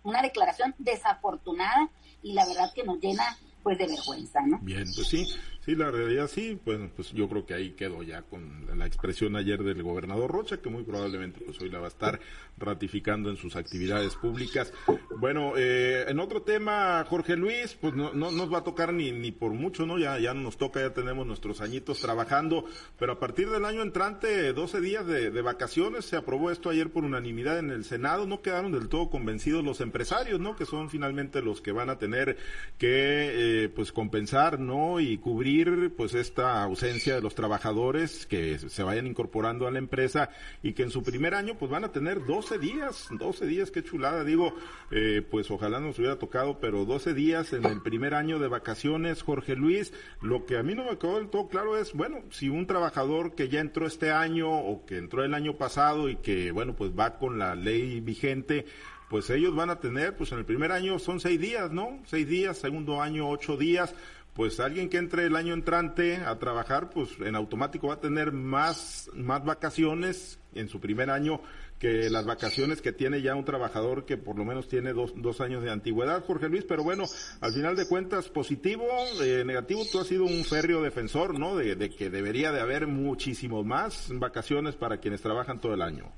una 0.03 0.22
declaración 0.22 0.75
desafortunada 0.77 1.89
y 2.22 2.34
la 2.34 2.46
verdad 2.46 2.74
que 2.74 2.84
nos 2.84 3.00
llena 3.00 3.38
pues 3.63 3.77
de 3.77 3.88
vergüenza, 3.88 4.41
¿no? 4.46 4.60
Bien, 4.62 4.86
pues 4.96 5.08
sí, 5.08 5.27
sí, 5.63 5.75
la 5.75 5.91
realidad 5.91 6.27
sí, 6.27 6.60
pues, 6.63 6.80
pues 6.96 7.12
yo 7.12 7.30
creo 7.30 7.46
que 7.46 7.53
ahí 7.53 7.72
quedó 7.72 8.03
ya 8.03 8.24
con 8.24 8.68
la 8.77 8.86
expresión 8.86 9.36
ayer 9.36 9.63
del 9.63 9.84
gobernador 9.84 10.32
Rocha, 10.32 10.58
que 10.58 10.70
muy 10.70 10.84
probablemente 10.84 11.41
pues 11.46 11.60
hoy 11.62 11.70
la 11.70 11.80
va 11.80 11.86
a 11.86 11.89
estar 11.89 12.20
ratificando 12.58 13.30
en 13.30 13.38
sus 13.38 13.56
actividades 13.56 14.15
públicas. 14.15 14.74
Bueno, 15.18 15.53
eh, 15.58 16.06
en 16.08 16.20
otro 16.20 16.41
tema, 16.41 17.06
Jorge 17.08 17.36
Luis, 17.36 17.77
pues 17.80 17.94
no, 17.94 18.13
no 18.13 18.32
nos 18.32 18.51
va 18.51 18.60
a 18.60 18.63
tocar 18.63 18.94
ni, 18.94 19.12
ni 19.12 19.32
por 19.32 19.51
mucho, 19.53 19.86
¿no? 19.86 20.00
Ya, 20.00 20.18
ya 20.20 20.34
nos 20.34 20.58
toca, 20.58 20.82
ya 20.82 20.94
tenemos 20.94 21.27
nuestros 21.27 21.62
añitos 21.62 22.00
trabajando, 22.00 22.65
pero 22.98 23.13
a 23.13 23.20
partir 23.20 23.50
del 23.50 23.65
año 23.65 23.82
entrante, 23.82 24.53
12 24.53 24.82
días 24.82 25.06
de, 25.06 25.30
de 25.30 25.41
vacaciones, 25.41 26.06
se 26.06 26.15
aprobó 26.15 26.51
esto 26.51 26.70
ayer 26.70 26.89
por 26.89 27.03
unanimidad 27.03 27.60
en 27.60 27.70
el 27.70 27.84
Senado, 27.84 28.25
no 28.25 28.41
quedaron 28.41 28.72
del 28.72 28.89
todo 28.89 29.10
convencidos 29.10 29.63
los 29.63 29.82
empresarios, 29.82 30.39
¿no? 30.39 30.56
Que 30.56 30.65
son 30.65 30.89
finalmente 30.89 31.41
los 31.41 31.62
que 31.62 31.72
van 31.72 31.89
a 31.89 31.98
tener 31.98 32.38
que... 32.77 33.32
Eh, 33.34 33.50
pues 33.74 33.91
compensar, 33.91 34.60
¿no? 34.60 35.00
Y 35.00 35.17
cubrir 35.17 35.93
pues 35.96 36.13
esta 36.13 36.63
ausencia 36.63 37.15
de 37.15 37.22
los 37.22 37.36
trabajadores 37.36 38.25
que 38.25 38.60
se 38.60 38.84
vayan 38.84 39.08
incorporando 39.08 39.67
a 39.67 39.72
la 39.72 39.79
empresa 39.79 40.29
y 40.62 40.74
que 40.74 40.84
en 40.84 40.91
su 40.91 41.03
primer 41.03 41.34
año 41.34 41.58
pues 41.58 41.72
van 41.72 41.84
a 41.84 41.91
tener 41.91 42.25
12 42.25 42.58
días, 42.60 43.08
12 43.12 43.46
días, 43.46 43.72
qué 43.72 43.84
chulada, 43.84 44.24
digo, 44.24 44.53
eh, 44.91 45.25
pues 45.29 45.50
ojalá 45.51 45.79
nos 45.79 45.98
hubiera 46.00 46.17
tocado, 46.17 46.60
pero 46.60 46.86
12 46.86 47.13
días 47.13 47.53
en 47.53 47.65
el 47.65 47.81
primer 47.81 48.13
año 48.13 48.39
de 48.39 48.48
vacaciones, 48.48 49.24
Jorge 49.24 49.55
Luis, 49.55 49.93
lo 50.22 50.46
que 50.46 50.58
a 50.58 50.63
mí 50.63 50.75
no 50.75 50.86
me 50.86 50.98
quedó 50.98 51.17
del 51.17 51.29
todo 51.29 51.48
claro 51.48 51.77
es, 51.77 51.93
bueno, 51.93 52.22
si 52.29 52.50
un 52.50 52.67
trabajador 52.67 53.36
que 53.36 53.50
ya 53.50 53.60
entró 53.60 53.88
este 53.88 54.12
año 54.12 54.51
o 54.51 54.86
que 54.86 54.98
entró 54.98 55.24
el 55.24 55.34
año 55.34 55.58
pasado 55.58 56.10
y 56.10 56.17
que, 56.17 56.51
bueno, 56.51 56.75
pues 56.75 56.91
va 56.98 57.17
con 57.17 57.39
la 57.39 57.55
ley 57.55 58.00
vigente, 58.01 58.65
pues 59.12 59.30
ellos 59.30 59.53
van 59.53 59.70
a 59.70 59.75
tener, 59.82 60.15
pues 60.15 60.32
en 60.32 60.38
el 60.38 60.46
primer 60.46 60.72
año 60.72 60.98
son 60.98 61.20
seis 61.20 61.38
días, 61.38 61.70
¿no? 61.70 62.01
Seis 62.06 62.25
días, 62.25 62.58
segundo 62.58 63.01
año 63.01 63.27
ocho 63.27 63.58
días, 63.58 63.94
pues 64.34 64.62
alguien 64.62 64.88
que 64.88 65.00
entre 65.00 65.25
el 65.25 65.36
año 65.36 65.53
entrante 65.53 66.15
a 66.15 66.39
trabajar, 66.39 66.89
pues 66.89 67.10
en 67.20 67.36
automático 67.36 67.89
va 67.89 67.96
a 67.96 68.00
tener 68.00 68.32
más, 68.32 69.10
más 69.13 69.44
vacaciones 69.44 70.39
en 70.56 70.70
su 70.70 70.80
primer 70.80 71.10
año 71.10 71.41
que 71.77 72.10
las 72.10 72.25
vacaciones 72.25 72.82
que 72.82 72.94
tiene 72.94 73.22
ya 73.22 73.36
un 73.36 73.44
trabajador 73.44 74.06
que 74.06 74.15
por 74.15 74.38
lo 74.38 74.46
menos 74.46 74.70
tiene 74.70 74.94
dos, 74.94 75.12
dos 75.18 75.41
años 75.41 75.62
de 75.62 75.72
antigüedad, 75.72 76.24
Jorge 76.24 76.48
Luis, 76.48 76.63
pero 76.63 76.82
bueno, 76.82 77.03
al 77.41 77.51
final 77.51 77.75
de 77.75 77.89
cuentas, 77.89 78.30
positivo, 78.30 78.86
eh, 79.22 79.44
negativo, 79.46 79.82
tú 79.91 80.00
has 80.00 80.08
sido 80.08 80.24
un 80.24 80.46
férreo 80.46 80.82
defensor, 80.82 81.38
¿no? 81.38 81.58
De, 81.58 81.75
de 81.75 81.89
que 81.89 82.10
debería 82.10 82.53
de 82.53 82.62
haber 82.62 82.88
muchísimo 82.88 83.62
más 83.65 84.08
vacaciones 84.13 84.77
para 84.77 85.01
quienes 85.01 85.22
trabajan 85.22 85.60
todo 85.60 85.74
el 85.74 85.82
año. 85.82 86.13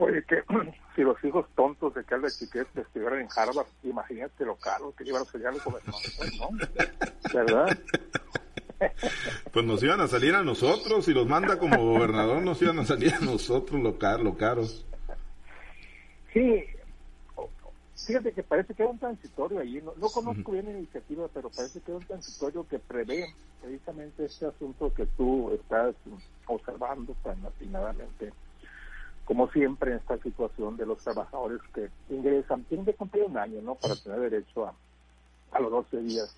Oye, 0.00 0.24
que 0.24 0.42
si 0.96 1.02
los 1.02 1.22
hijos 1.22 1.46
tontos 1.54 1.94
de 1.94 2.04
Calvin 2.04 2.30
Chiquete 2.30 2.80
estuvieran 2.80 3.20
en 3.20 3.28
Harvard, 3.34 3.66
imagínate 3.82 4.44
lo 4.46 4.56
caro 4.56 4.94
que 4.96 5.04
iban 5.04 5.22
a 5.22 5.24
salir 5.26 5.46
los 5.52 5.64
gobernadores, 5.64 6.40
¿no? 6.40 6.48
¿Verdad? 7.32 7.78
Pues 9.52 9.66
nos 9.66 9.82
iban 9.82 10.00
a 10.00 10.08
salir 10.08 10.34
a 10.34 10.42
nosotros, 10.42 11.04
si 11.04 11.12
los 11.12 11.26
manda 11.26 11.58
como 11.58 11.92
gobernador, 11.92 12.40
nos 12.40 12.62
iban 12.62 12.78
a 12.78 12.86
salir 12.86 13.12
a 13.12 13.20
nosotros 13.20 13.78
lo, 13.78 13.98
caro, 13.98 14.22
lo 14.22 14.38
caros. 14.38 14.86
Sí, 16.32 16.64
fíjate 18.06 18.32
que 18.32 18.42
parece 18.42 18.72
que 18.72 18.82
hay 18.82 18.88
un 18.88 18.98
transitorio 18.98 19.60
ahí, 19.60 19.82
no, 19.82 19.92
no 19.98 20.08
conozco 20.08 20.52
bien 20.52 20.64
la 20.64 20.70
iniciativa, 20.70 21.28
pero 21.28 21.50
parece 21.50 21.82
que 21.82 21.92
hay 21.92 21.98
un 21.98 22.06
transitorio 22.06 22.66
que 22.66 22.78
prevé 22.78 23.34
precisamente 23.60 24.24
este 24.24 24.46
asunto 24.46 24.94
que 24.94 25.04
tú 25.04 25.52
estás 25.52 25.94
observando 26.46 27.14
tan 27.22 27.44
atinadamente 27.44 28.32
como 29.30 29.48
siempre 29.52 29.92
en 29.92 29.98
esta 29.98 30.18
situación 30.18 30.76
de 30.76 30.84
los 30.84 30.98
trabajadores 31.04 31.60
que 31.72 31.88
ingresan, 32.08 32.64
tienen 32.64 32.84
que 32.84 32.94
cumplir 32.94 33.22
un 33.22 33.38
año, 33.38 33.62
¿no? 33.62 33.76
Para 33.76 33.94
tener 33.94 34.18
derecho 34.18 34.66
a, 34.66 34.74
a 35.52 35.60
los 35.60 35.70
12 35.70 35.98
días, 35.98 36.34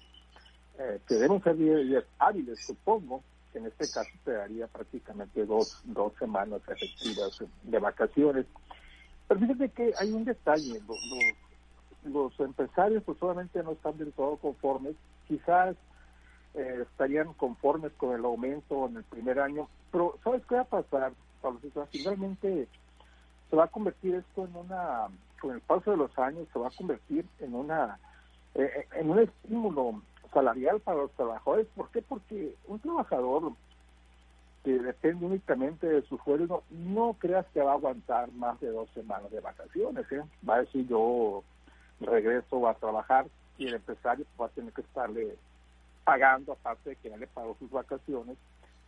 eh, 0.78 1.00
que 1.08 1.14
deben 1.14 1.42
ser 1.42 1.56
10 1.56 1.88
días 1.88 2.04
hábiles, 2.18 2.60
supongo, 2.60 3.22
que 3.50 3.60
en 3.60 3.66
este 3.68 3.88
caso 3.88 4.10
te 4.26 4.32
daría 4.32 4.66
prácticamente 4.66 5.46
dos, 5.46 5.80
dos 5.84 6.12
semanas 6.18 6.60
efectivas 6.68 7.42
de 7.62 7.78
vacaciones. 7.78 8.44
Pero 9.26 9.40
fíjate 9.40 9.70
que 9.70 9.94
hay 9.98 10.12
un 10.12 10.26
detalle, 10.26 10.82
los, 12.04 12.40
empresarios 12.40 13.02
pues 13.04 13.16
solamente 13.16 13.62
no 13.62 13.72
están 13.72 13.96
del 13.96 14.12
todo 14.12 14.36
conformes, 14.36 14.96
quizás 15.26 15.76
eh, 16.52 16.80
estarían 16.82 17.32
conformes 17.32 17.92
con 17.94 18.14
el 18.14 18.22
aumento 18.22 18.86
en 18.86 18.98
el 18.98 19.04
primer 19.04 19.40
año, 19.40 19.66
pero 19.90 20.18
¿sabes 20.22 20.42
qué 20.46 20.56
va 20.56 20.60
a 20.60 20.64
pasar? 20.64 21.12
Finalmente 21.90 22.68
se 23.52 23.56
va 23.56 23.64
a 23.64 23.68
convertir 23.68 24.14
esto 24.14 24.46
en 24.46 24.56
una, 24.56 25.08
con 25.38 25.50
el 25.50 25.60
paso 25.60 25.90
de 25.90 25.98
los 25.98 26.18
años, 26.18 26.48
se 26.54 26.58
va 26.58 26.68
a 26.68 26.70
convertir 26.70 27.26
en 27.38 27.54
una, 27.54 27.98
eh, 28.54 28.86
en 28.94 29.10
un 29.10 29.18
estímulo 29.18 30.00
salarial 30.32 30.80
para 30.80 31.00
los 31.00 31.10
trabajadores. 31.12 31.66
¿Por 31.76 31.90
qué? 31.90 32.00
Porque 32.00 32.54
un 32.66 32.78
trabajador 32.78 33.52
que 34.64 34.78
depende 34.78 35.26
únicamente 35.26 35.86
de 35.86 36.00
su 36.00 36.16
sueldo, 36.24 36.62
no 36.70 37.14
creas 37.18 37.44
que 37.52 37.60
va 37.60 37.72
a 37.72 37.74
aguantar 37.74 38.32
más 38.32 38.58
de 38.58 38.68
dos 38.68 38.88
semanas 38.94 39.30
de 39.30 39.40
vacaciones. 39.40 40.10
¿eh? 40.10 40.22
Va 40.48 40.54
a 40.54 40.60
decir 40.60 40.88
yo 40.88 41.44
regreso 42.00 42.66
a 42.66 42.72
trabajar 42.72 43.26
y 43.58 43.66
el 43.66 43.74
empresario 43.74 44.24
va 44.40 44.46
a 44.46 44.48
tener 44.48 44.72
que 44.72 44.80
estarle 44.80 45.36
pagando, 46.04 46.52
aparte 46.52 46.88
de 46.88 46.96
que 46.96 47.10
ya 47.10 47.18
le 47.18 47.26
pagó 47.26 47.54
sus 47.58 47.70
vacaciones, 47.70 48.38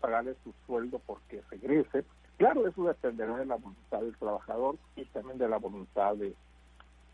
pagarle 0.00 0.34
su 0.42 0.54
sueldo 0.66 1.02
porque 1.04 1.42
regrese. 1.50 2.06
Claro, 2.36 2.66
eso 2.66 2.84
dependerá 2.84 3.36
de 3.36 3.46
la 3.46 3.56
voluntad 3.56 4.00
del 4.00 4.16
trabajador 4.16 4.76
y 4.96 5.04
también 5.06 5.38
de 5.38 5.48
la 5.48 5.58
voluntad 5.58 6.16
de, 6.16 6.34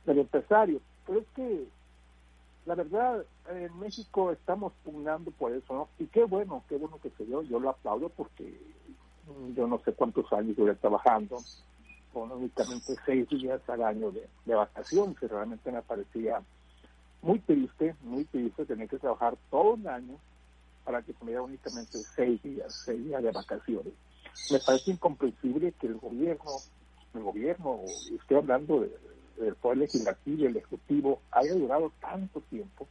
del 0.07 0.19
empresario. 0.19 0.81
Pero 1.07 1.21
es 1.21 1.27
que, 1.35 1.67
la 2.65 2.75
verdad, 2.75 3.25
en 3.51 3.79
México 3.79 4.33
estamos 4.33 4.73
pugnando 4.83 5.31
por 5.33 5.53
eso, 5.53 5.75
¿no? 5.75 5.89
Y 5.99 6.07
qué 6.07 6.25
bueno, 6.25 6.65
qué 6.69 6.77
bueno 6.77 6.99
que 7.03 7.11
se 7.11 7.27
dio. 7.27 7.43
Yo 7.43 7.61
lo 7.61 7.71
aplaudo 7.71 8.09
porque 8.09 8.59
yo 9.55 9.67
no 9.67 9.79
sé 9.85 9.93
cuántos 9.93 10.33
años 10.33 10.57
voy 10.57 10.75
trabajando 10.77 11.37
con 12.13 12.33
únicamente 12.33 12.97
seis 13.05 13.29
días 13.29 13.61
al 13.69 13.83
año 13.85 14.11
de, 14.11 14.27
de 14.47 14.55
vacaciones, 14.55 15.19
que 15.19 15.29
realmente 15.29 15.71
me 15.71 15.83
parecía 15.83 16.43
muy 17.23 17.39
triste, 17.41 17.95
muy 18.03 18.25
triste 18.25 18.65
tener 18.65 18.89
que 18.89 18.99
trabajar 18.99 19.37
todo 19.51 19.75
un 19.75 19.87
año 19.87 20.17
para 20.85 21.03
que 21.03 21.13
tuviera 21.13 21.43
únicamente 21.43 21.99
seis 21.99 22.43
días, 22.43 22.83
seis 22.85 23.05
días 23.05 23.23
de 23.23 23.31
vacaciones 23.31 23.93
me 24.51 24.59
parece 24.59 24.93
incomprensible 24.93 25.73
que 25.73 25.87
el 25.87 25.99
gobierno, 25.99 26.51
el 27.15 27.23
gobierno, 27.23 27.81
estoy 28.19 28.37
hablando 28.37 28.87
del 29.37 29.55
poder 29.57 29.79
legislativo 29.79 30.43
y 30.43 30.47
el 30.47 30.57
ejecutivo, 30.57 31.21
haya 31.31 31.55
durado 31.55 31.93
tanto 32.01 32.41
tiempo 32.43 32.87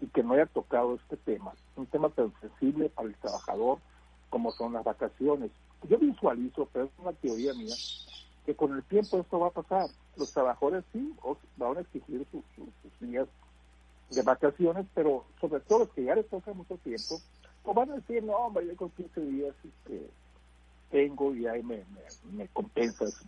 y 0.00 0.06
que 0.08 0.22
no 0.22 0.34
haya 0.34 0.46
tocado 0.46 0.94
este 0.96 1.16
tema, 1.16 1.52
un 1.76 1.86
tema 1.86 2.08
tan 2.10 2.32
sensible 2.40 2.88
para 2.90 3.08
el 3.08 3.14
trabajador 3.16 3.78
como 4.28 4.50
son 4.52 4.72
las 4.72 4.84
vacaciones. 4.84 5.50
Yo 5.88 5.98
visualizo, 5.98 6.68
pero 6.72 6.86
es 6.86 6.90
una 6.98 7.12
teoría 7.12 7.54
mía, 7.54 7.74
que 8.44 8.54
con 8.54 8.74
el 8.74 8.82
tiempo 8.82 9.18
esto 9.18 9.38
va 9.38 9.48
a 9.48 9.50
pasar. 9.50 9.86
Los 10.16 10.32
trabajadores 10.32 10.84
sí 10.92 11.14
van 11.56 11.76
a 11.76 11.80
exigir 11.80 12.26
sus, 12.30 12.42
días 13.00 13.28
de 14.10 14.22
vacaciones, 14.22 14.86
pero 14.94 15.24
sobre 15.40 15.60
todo 15.60 15.80
los 15.80 15.90
que 15.90 16.04
ya 16.04 16.14
les 16.14 16.28
toca 16.28 16.52
mucho 16.52 16.76
tiempo, 16.78 17.20
pues 17.62 17.76
van 17.76 17.90
a 17.90 17.94
decir, 17.94 18.22
no, 18.22 18.34
hombre, 18.34 18.66
yo 18.66 18.76
con 18.76 18.90
15 18.90 19.20
días 19.20 19.54
este, 19.64 20.10
tengo 20.94 21.34
y 21.34 21.44
ahí 21.48 21.60
me, 21.64 21.82
me, 22.30 22.46
compensas 22.52 23.20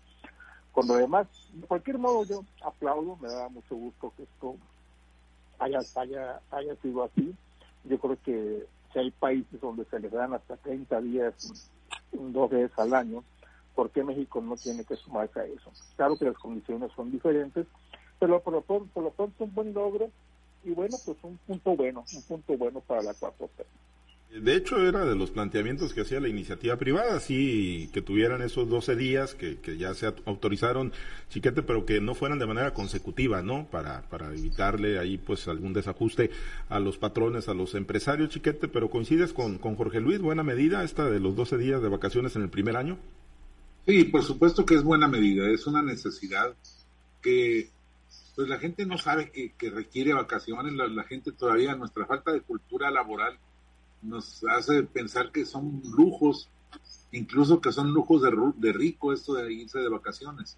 con 0.70 0.86
lo 0.86 0.94
demás. 0.94 1.26
De 1.52 1.66
cualquier 1.66 1.98
modo, 1.98 2.24
yo 2.24 2.44
aplaudo, 2.64 3.16
me 3.16 3.26
da 3.26 3.48
mucho 3.48 3.74
gusto 3.74 4.12
que 4.16 4.22
esto 4.22 4.54
haya, 5.58 5.80
haya, 5.96 6.40
haya 6.52 6.76
sido 6.76 7.02
así. 7.02 7.34
Yo 7.82 7.98
creo 7.98 8.16
que 8.22 8.66
si 8.92 8.98
hay 9.00 9.10
países 9.10 9.60
donde 9.60 9.84
se 9.86 9.98
les 9.98 10.12
dan 10.12 10.32
hasta 10.32 10.56
30 10.58 11.00
días, 11.00 11.34
dos 12.12 12.50
veces 12.50 12.78
al 12.78 12.94
año, 12.94 13.24
¿por 13.74 13.90
qué 13.90 14.04
México 14.04 14.40
no 14.40 14.54
tiene 14.54 14.84
que 14.84 14.94
sumarse 14.94 15.40
a 15.40 15.46
eso? 15.46 15.72
Claro 15.96 16.16
que 16.16 16.26
las 16.26 16.38
condiciones 16.38 16.92
son 16.94 17.10
diferentes, 17.10 17.66
pero 18.20 18.40
por 18.42 18.52
lo 18.52 18.60
pronto, 18.60 18.88
por 18.94 19.02
lo 19.02 19.10
pronto 19.10 19.42
un 19.42 19.52
buen 19.52 19.74
logro 19.74 20.08
y 20.62 20.70
bueno, 20.70 20.96
pues 21.04 21.18
un 21.24 21.36
punto 21.38 21.74
bueno, 21.74 22.04
un 22.14 22.22
punto 22.22 22.56
bueno 22.56 22.80
para 22.80 23.02
la 23.02 23.14
4 23.14 23.50
de 24.40 24.56
hecho, 24.56 24.78
era 24.86 25.04
de 25.04 25.14
los 25.14 25.30
planteamientos 25.30 25.94
que 25.94 26.02
hacía 26.02 26.20
la 26.20 26.28
iniciativa 26.28 26.76
privada, 26.76 27.20
sí, 27.20 27.88
que 27.92 28.02
tuvieran 28.02 28.42
esos 28.42 28.68
12 28.68 28.96
días 28.96 29.34
que, 29.34 29.58
que 29.58 29.76
ya 29.76 29.94
se 29.94 30.06
autorizaron, 30.24 30.92
chiquete, 31.30 31.62
pero 31.62 31.86
que 31.86 32.00
no 32.00 32.14
fueran 32.14 32.38
de 32.38 32.46
manera 32.46 32.74
consecutiva, 32.74 33.42
¿no? 33.42 33.66
Para, 33.70 34.02
para 34.08 34.32
evitarle 34.34 34.98
ahí, 34.98 35.18
pues, 35.18 35.48
algún 35.48 35.72
desajuste 35.72 36.30
a 36.68 36.80
los 36.80 36.98
patrones, 36.98 37.48
a 37.48 37.54
los 37.54 37.74
empresarios, 37.74 38.30
chiquete, 38.30 38.68
pero 38.68 38.90
coincides 38.90 39.32
con, 39.32 39.58
con 39.58 39.76
Jorge 39.76 40.00
Luis, 40.00 40.20
buena 40.20 40.42
medida 40.42 40.84
esta 40.84 41.08
de 41.10 41.20
los 41.20 41.36
12 41.36 41.58
días 41.58 41.82
de 41.82 41.88
vacaciones 41.88 42.36
en 42.36 42.42
el 42.42 42.48
primer 42.48 42.76
año. 42.76 42.98
Sí, 43.86 44.04
por 44.04 44.22
supuesto 44.22 44.66
que 44.66 44.74
es 44.74 44.82
buena 44.82 45.08
medida, 45.08 45.48
es 45.48 45.66
una 45.66 45.82
necesidad 45.82 46.54
que 47.22 47.70
pues 48.34 48.48
la 48.48 48.58
gente 48.58 48.84
no 48.84 48.98
sabe 48.98 49.30
que, 49.30 49.70
requiere 49.70 50.12
vacaciones, 50.12 50.74
la, 50.74 50.86
la 50.88 51.04
gente 51.04 51.32
todavía, 51.32 51.74
nuestra 51.74 52.04
falta 52.04 52.32
de 52.32 52.42
cultura 52.42 52.90
laboral 52.90 53.38
nos 54.02 54.44
hace 54.44 54.82
pensar 54.82 55.30
que 55.32 55.44
son 55.44 55.82
lujos, 55.84 56.48
incluso 57.12 57.60
que 57.60 57.72
son 57.72 57.92
lujos 57.92 58.22
de, 58.22 58.30
de 58.56 58.72
rico 58.72 59.12
esto 59.12 59.34
de 59.34 59.52
irse 59.52 59.78
de 59.78 59.88
vacaciones. 59.88 60.56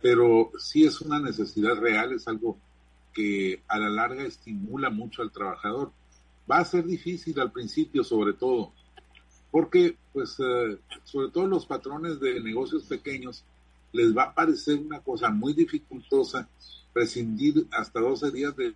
Pero 0.00 0.50
sí 0.58 0.84
es 0.84 1.00
una 1.00 1.18
necesidad 1.18 1.76
real, 1.76 2.12
es 2.12 2.28
algo 2.28 2.58
que 3.12 3.62
a 3.68 3.78
la 3.78 3.88
larga 3.88 4.24
estimula 4.24 4.90
mucho 4.90 5.22
al 5.22 5.32
trabajador. 5.32 5.90
Va 6.50 6.58
a 6.58 6.64
ser 6.64 6.84
difícil 6.84 7.40
al 7.40 7.50
principio, 7.50 8.04
sobre 8.04 8.34
todo, 8.34 8.72
porque, 9.50 9.96
pues, 10.12 10.36
eh, 10.38 10.78
sobre 11.04 11.30
todo 11.30 11.46
los 11.46 11.66
patrones 11.66 12.20
de 12.20 12.40
negocios 12.40 12.84
pequeños, 12.84 13.42
les 13.92 14.14
va 14.16 14.24
a 14.24 14.34
parecer 14.34 14.78
una 14.78 15.00
cosa 15.00 15.30
muy 15.30 15.54
dificultosa 15.54 16.48
prescindir 16.92 17.66
hasta 17.72 18.00
12 18.00 18.30
días 18.30 18.54
de 18.56 18.74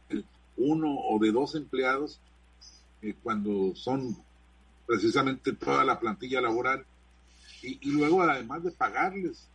uno 0.56 0.94
o 0.94 1.18
de 1.18 1.32
dos 1.32 1.54
empleados 1.54 2.20
eh, 3.02 3.14
cuando 3.22 3.74
son 3.74 4.16
precisamente 4.86 5.52
toda 5.52 5.84
la 5.84 5.98
plantilla 5.98 6.40
laboral 6.40 6.84
y, 7.62 7.90
luego 7.90 8.22
además 8.22 8.62
de 8.62 8.70
pagarles 8.70 9.46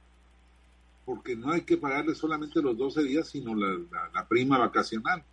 porque 1.05 1.35
no 1.35 1.51
hay 1.51 1.61
que 1.61 1.77
pagarles 1.77 2.17
solamente 2.17 2.61
los 2.61 2.77
12 2.77 3.03
días 3.03 3.27
sino 3.27 3.53
la, 3.55 4.27
prima 4.27 4.57
vacacional. 4.57 5.23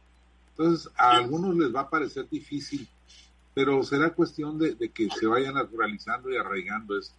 Entonces 0.50 0.90
a 0.96 1.12
algunos 1.12 1.56
les 1.56 1.74
va 1.74 1.82
a 1.82 1.90
parecer 1.90 2.28
difícil 2.28 2.86
pero 3.54 3.82
será 3.82 4.10
cuestión 4.10 4.58
de, 4.58 4.74
de 4.74 4.88
que 4.88 5.08
se 5.10 5.26
vaya 5.26 5.52
naturalizando 5.52 6.30
y 6.30 6.36
arraigando 6.36 6.98
esto. 6.98 7.14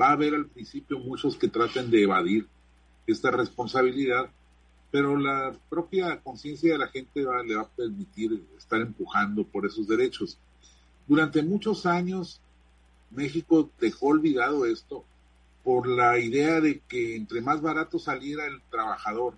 Va 0.00 0.08
a 0.08 0.12
haber 0.12 0.34
al 0.34 0.46
principio 0.46 0.98
muchos 0.98 1.36
que 1.36 1.48
traten 1.48 1.90
de 1.90 2.04
evadir 2.04 2.46
esta 3.06 3.30
responsabilidad 3.30 4.30
pero 4.92 5.16
la 5.16 5.52
propia 5.68 6.20
conciencia 6.20 6.72
de 6.72 6.78
la 6.78 6.86
gente 6.86 7.24
le 7.44 7.56
va 7.56 7.62
a 7.62 7.68
permitir 7.68 8.44
estar 8.56 8.80
empujando 8.80 9.42
por 9.42 9.66
esos 9.66 9.88
derechos. 9.88 10.38
Durante 11.08 11.42
muchos 11.42 11.86
años 11.86 12.40
México 13.10 13.70
dejó 13.80 14.08
olvidado 14.08 14.66
esto 14.66 15.04
por 15.64 15.88
la 15.88 16.18
idea 16.18 16.60
de 16.60 16.80
que 16.80 17.16
entre 17.16 17.40
más 17.40 17.62
barato 17.62 17.98
saliera 17.98 18.46
el 18.46 18.60
trabajador 18.70 19.34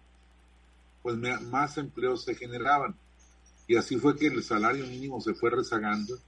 pues 1.05 1.19
más 1.43 1.77
empleos 1.77 2.25
se 2.25 2.35
generaban. 2.35 2.97
Y 3.69 3.77
así 3.77 3.97
fue 3.97 4.17
que 4.17 4.29
el 4.29 4.43
salario 4.43 4.87
mínimo 4.87 5.21
se 5.21 5.35
fue 5.35 5.51
rezagando. 5.51 6.19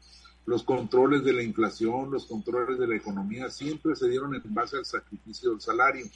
Los 0.44 0.62
controles 0.62 1.24
de 1.24 1.32
la 1.32 1.42
inflación, 1.42 2.10
los 2.10 2.26
controles 2.26 2.78
de 2.78 2.86
la 2.86 2.96
economía 2.96 3.48
siempre 3.48 3.96
se 3.96 4.06
dieron 4.06 4.34
en 4.34 4.42
base 4.54 4.76
al 4.76 4.84
sacrificio 4.84 5.52
del 5.52 5.62
salario. 5.62 6.06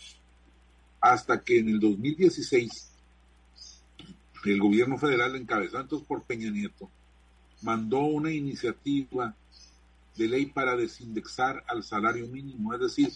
Hasta 1.00 1.40
que 1.40 1.58
en 1.58 1.70
el 1.70 1.80
2016 1.80 2.89
el 4.44 4.60
gobierno 4.60 4.98
federal 4.98 5.36
encabezado 5.36 5.82
entonces 5.82 6.06
por 6.06 6.22
Peña 6.22 6.50
Nieto 6.50 6.90
mandó 7.62 8.00
una 8.00 8.30
iniciativa 8.30 9.34
de 10.16 10.28
ley 10.28 10.46
para 10.46 10.76
desindexar 10.76 11.64
al 11.68 11.82
salario 11.82 12.26
mínimo, 12.26 12.74
es 12.74 12.80
decir, 12.80 13.08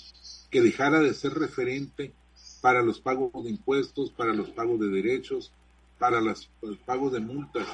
que 0.50 0.60
dejara 0.60 1.00
de 1.00 1.14
ser 1.14 1.34
referente 1.34 2.12
para 2.60 2.82
los 2.82 3.00
pagos 3.00 3.44
de 3.44 3.50
impuestos, 3.50 4.10
para 4.10 4.32
los 4.32 4.50
pagos 4.50 4.80
de 4.80 4.88
derechos, 4.88 5.52
para 5.98 6.20
los, 6.20 6.48
pagos 6.86 7.12
de 7.12 7.20
multas. 7.20 7.66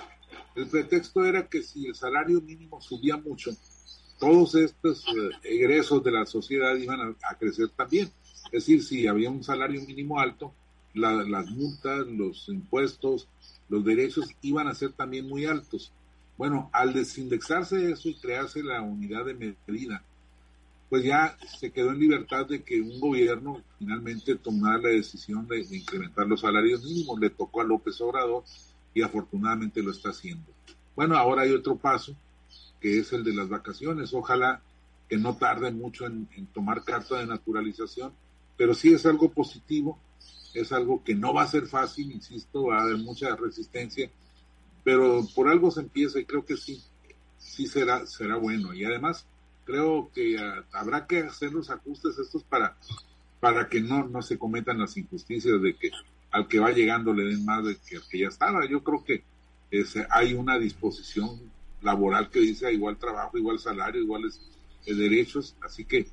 El 0.55 0.67
pretexto 0.67 1.25
era 1.25 1.47
que 1.47 1.63
si 1.63 1.87
el 1.87 1.95
salario 1.95 2.41
mínimo 2.41 2.81
subía 2.81 3.17
mucho, 3.17 3.53
todos 4.19 4.55
estos 4.55 5.05
eh, 5.07 5.31
egresos 5.45 6.03
de 6.03 6.11
la 6.11 6.27
sociedad 6.27 6.75
iban 6.77 7.17
a, 7.23 7.35
crecer 7.37 7.69
también. 7.71 8.11
Es 8.47 8.67
decir, 8.67 8.83
si 8.83 9.07
había 9.07 9.31
un 9.31 9.45
salario 9.45 9.81
mínimo 9.83 10.19
alto, 10.19 10.53
las 10.95 11.51
multas, 11.51 12.07
los 12.07 12.49
impuestos, 12.49 13.29
los 13.69 13.85
derechos 13.85 14.29
iban 14.43 14.69
a 14.69 14.75
ser 14.75 14.93
también 14.93 15.29
muy 15.29 15.47
altos. 15.47 15.93
Bueno, 16.37 16.71
al 16.73 16.93
desindexarse 16.93 17.93
eso 17.93 18.09
y 18.09 18.15
crearse 18.15 18.63
la 18.63 18.83
unidad 18.83 19.27
de 19.27 19.35
medida, 19.35 20.03
pues 20.89 21.05
ya 21.05 21.37
se 21.59 21.71
quedó 21.71 21.93
en 21.93 22.01
libertad 22.01 22.47
de 22.47 22.63
que 22.63 22.81
un 22.81 22.99
gobierno 22.99 23.63
finalmente 23.79 24.35
tomara 24.35 24.79
la 24.79 24.89
decisión 24.89 25.47
de, 25.47 25.61
incrementar 25.61 26.27
los 26.27 26.41
salarios 26.41 26.83
mínimos. 26.83 27.21
Le 27.21 27.31
tocó 27.31 27.61
a 27.61 27.65
López 27.65 28.01
Obrador 28.01 28.43
y 28.93 29.03
afortunadamente 29.03 29.83
lo 29.83 29.93
está 29.93 30.11
haciendo. 30.11 30.47
Bueno, 30.97 31.17
ahora 31.17 31.43
hay 31.43 31.53
otro 31.53 31.77
paso, 31.77 32.17
que 32.81 32.99
es 32.99 33.13
el 33.13 33.23
de 33.23 33.35
las 33.35 33.49
vacaciones. 33.49 34.13
Ojalá 34.13 34.61
que 35.09 35.17
no 35.17 35.37
tarde 35.37 35.71
mucho 35.71 36.07
en, 36.07 36.29
en 36.37 36.47
tomar 36.47 36.83
carta 36.83 37.19
de 37.19 37.27
naturalización, 37.27 38.13
pero 38.57 38.75
sí 38.75 38.93
es 38.93 39.07
algo 39.07 39.31
positivo, 39.31 39.99
es 40.55 40.73
algo 40.73 41.03
que 41.05 41.15
no 41.15 41.33
va 41.33 41.43
a 41.43 41.49
ser 41.49 41.67
fácil, 41.67 42.11
insisto, 42.13 42.67
va 42.67 42.79
a 42.79 42.83
haber 42.83 42.99
mucha 42.99 43.35
resistencia, 43.37 44.11
pero 44.83 45.27
por 45.35 45.49
algo 45.49 45.71
se 45.71 45.81
empieza 45.81 46.19
y 46.19 46.25
creo 46.25 46.45
que 46.45 46.57
sí, 46.57 46.83
sí 47.39 47.67
será, 47.67 48.07
será 48.07 48.37
bueno. 48.37 48.75
Y 48.75 48.85
además, 48.85 49.27
creo 49.65 50.11
que 50.15 50.39
ah, 50.39 50.65
habrá 50.73 51.07
que 51.07 51.21
hacer 51.21 51.53
los 51.53 51.71
ajustes 51.71 52.19
estos 52.19 52.43
para, 52.43 52.77
para 53.39 53.69
que 53.69 53.81
no, 53.81 54.07
no 54.09 54.23
se 54.23 54.39
cometan 54.39 54.79
las 54.79 54.97
injusticias 54.97 55.61
de 55.61 55.75
que 55.77 55.91
al 56.31 56.47
que 56.49 56.61
va 56.61 56.71
llegando 56.71 57.13
le 57.13 57.25
den 57.25 57.45
más 57.45 57.65
de 57.65 57.77
que 57.77 57.97
al 57.97 58.09
que 58.09 58.19
ya 58.21 58.29
estaba. 58.29 58.67
Yo 58.67 58.83
creo 58.83 59.05
que 59.05 59.23
hay 60.11 60.35
una 60.35 60.59
disposición 60.59 61.41
laboral 61.83 62.31
que 62.31 62.41
dice 62.41 62.73
igual 62.73 62.99
trabajo, 62.99 63.39
igual 63.39 63.59
salario, 63.59 64.03
iguales 64.03 64.41
eh, 64.87 64.95
derechos, 64.95 65.57
así 65.63 65.85
que 65.85 66.07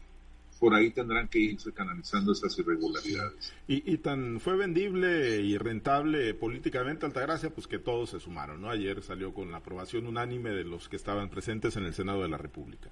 por 0.58 0.74
ahí 0.74 0.92
tendrán 0.92 1.28
que 1.28 1.40
irse 1.40 1.72
canalizando 1.72 2.32
esas 2.32 2.58
irregularidades. 2.60 3.54
Y, 3.68 3.92
y, 3.92 3.98
tan 3.98 4.40
fue 4.40 4.56
vendible 4.56 5.42
y 5.42 5.58
rentable 5.58 6.34
políticamente 6.34 7.06
Altagracia, 7.06 7.50
pues 7.50 7.68
que 7.68 7.80
todos 7.80 8.10
se 8.12 8.20
sumaron, 8.20 8.62
¿no? 8.62 8.70
Ayer 8.70 9.02
salió 9.02 9.34
con 9.34 9.52
la 9.52 9.58
aprobación 9.58 10.08
unánime 10.08 10.52
de 10.52 10.64
los 10.64 10.90
que 10.90 10.96
estaban 10.96 11.30
presentes 11.30 11.76
en 11.78 11.86
el 11.86 11.94
Senado 11.94 12.22
de 12.22 12.30
la 12.30 12.38
República. 12.38 12.90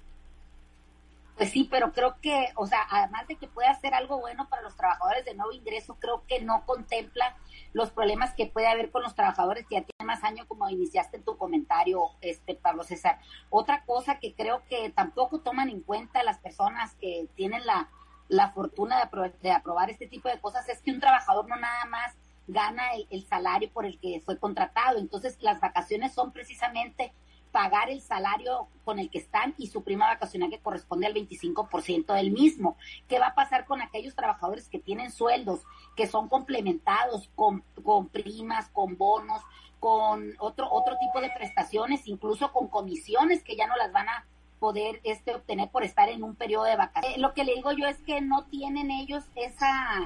Pues 1.36 1.50
sí, 1.50 1.68
pero 1.70 1.92
creo 1.92 2.16
que, 2.22 2.48
o 2.54 2.66
sea, 2.66 2.86
además 2.90 3.28
de 3.28 3.36
que 3.36 3.46
puede 3.46 3.68
hacer 3.68 3.92
algo 3.92 4.18
bueno 4.18 4.48
para 4.48 4.62
los 4.62 4.74
trabajadores 4.74 5.24
de 5.26 5.34
nuevo 5.34 5.52
ingreso, 5.52 5.96
creo 6.00 6.24
que 6.26 6.40
no 6.40 6.64
contempla 6.64 7.36
los 7.74 7.90
problemas 7.90 8.32
que 8.32 8.46
puede 8.46 8.68
haber 8.68 8.90
con 8.90 9.02
los 9.02 9.14
trabajadores 9.14 9.66
que 9.66 9.74
ya 9.74 9.82
tienen 9.82 10.06
más 10.06 10.24
años, 10.24 10.46
como 10.46 10.66
iniciaste 10.70 11.18
en 11.18 11.24
tu 11.24 11.36
comentario, 11.36 12.08
este 12.22 12.54
Pablo 12.54 12.84
César. 12.84 13.18
Otra 13.50 13.84
cosa 13.84 14.18
que 14.18 14.34
creo 14.34 14.62
que 14.70 14.88
tampoco 14.88 15.40
toman 15.40 15.68
en 15.68 15.82
cuenta 15.82 16.22
las 16.22 16.38
personas 16.38 16.94
que 16.94 17.28
tienen 17.34 17.66
la, 17.66 17.90
la 18.28 18.52
fortuna 18.52 19.04
de, 19.04 19.32
de 19.42 19.50
aprobar 19.52 19.90
este 19.90 20.06
tipo 20.06 20.30
de 20.30 20.40
cosas 20.40 20.66
es 20.70 20.80
que 20.80 20.90
un 20.90 21.00
trabajador 21.00 21.46
no 21.48 21.56
nada 21.56 21.84
más 21.84 22.14
gana 22.46 22.82
el 23.10 23.26
salario 23.26 23.70
por 23.70 23.84
el 23.84 23.98
que 23.98 24.22
fue 24.24 24.38
contratado. 24.38 24.98
Entonces, 24.98 25.36
las 25.42 25.60
vacaciones 25.60 26.14
son 26.14 26.32
precisamente 26.32 27.12
pagar 27.56 27.88
el 27.88 28.02
salario 28.02 28.68
con 28.84 28.98
el 28.98 29.08
que 29.08 29.16
están 29.16 29.54
y 29.56 29.68
su 29.68 29.82
prima 29.82 30.08
vacacional 30.08 30.50
que 30.50 30.58
corresponde 30.58 31.06
al 31.06 31.14
25% 31.14 32.12
del 32.12 32.30
mismo. 32.30 32.76
¿Qué 33.08 33.18
va 33.18 33.28
a 33.28 33.34
pasar 33.34 33.64
con 33.64 33.80
aquellos 33.80 34.14
trabajadores 34.14 34.68
que 34.68 34.78
tienen 34.78 35.10
sueldos 35.10 35.62
que 35.96 36.06
son 36.06 36.28
complementados 36.28 37.30
con, 37.34 37.64
con 37.82 38.08
primas, 38.08 38.68
con 38.68 38.98
bonos, 38.98 39.40
con 39.80 40.34
otro, 40.38 40.70
otro 40.70 40.98
tipo 40.98 41.22
de 41.22 41.30
prestaciones, 41.30 42.06
incluso 42.06 42.52
con 42.52 42.68
comisiones 42.68 43.42
que 43.42 43.56
ya 43.56 43.66
no 43.66 43.76
las 43.76 43.90
van 43.90 44.10
a 44.10 44.26
poder 44.58 45.00
este 45.02 45.34
obtener 45.34 45.70
por 45.70 45.82
estar 45.82 46.10
en 46.10 46.24
un 46.24 46.34
periodo 46.34 46.64
de 46.64 46.76
vacaciones. 46.76 47.16
Eh, 47.16 47.20
lo 47.22 47.32
que 47.32 47.44
le 47.44 47.54
digo 47.54 47.72
yo 47.72 47.86
es 47.86 47.96
que 48.02 48.20
no 48.20 48.44
tienen 48.44 48.90
ellos 48.90 49.24
esa, 49.34 50.04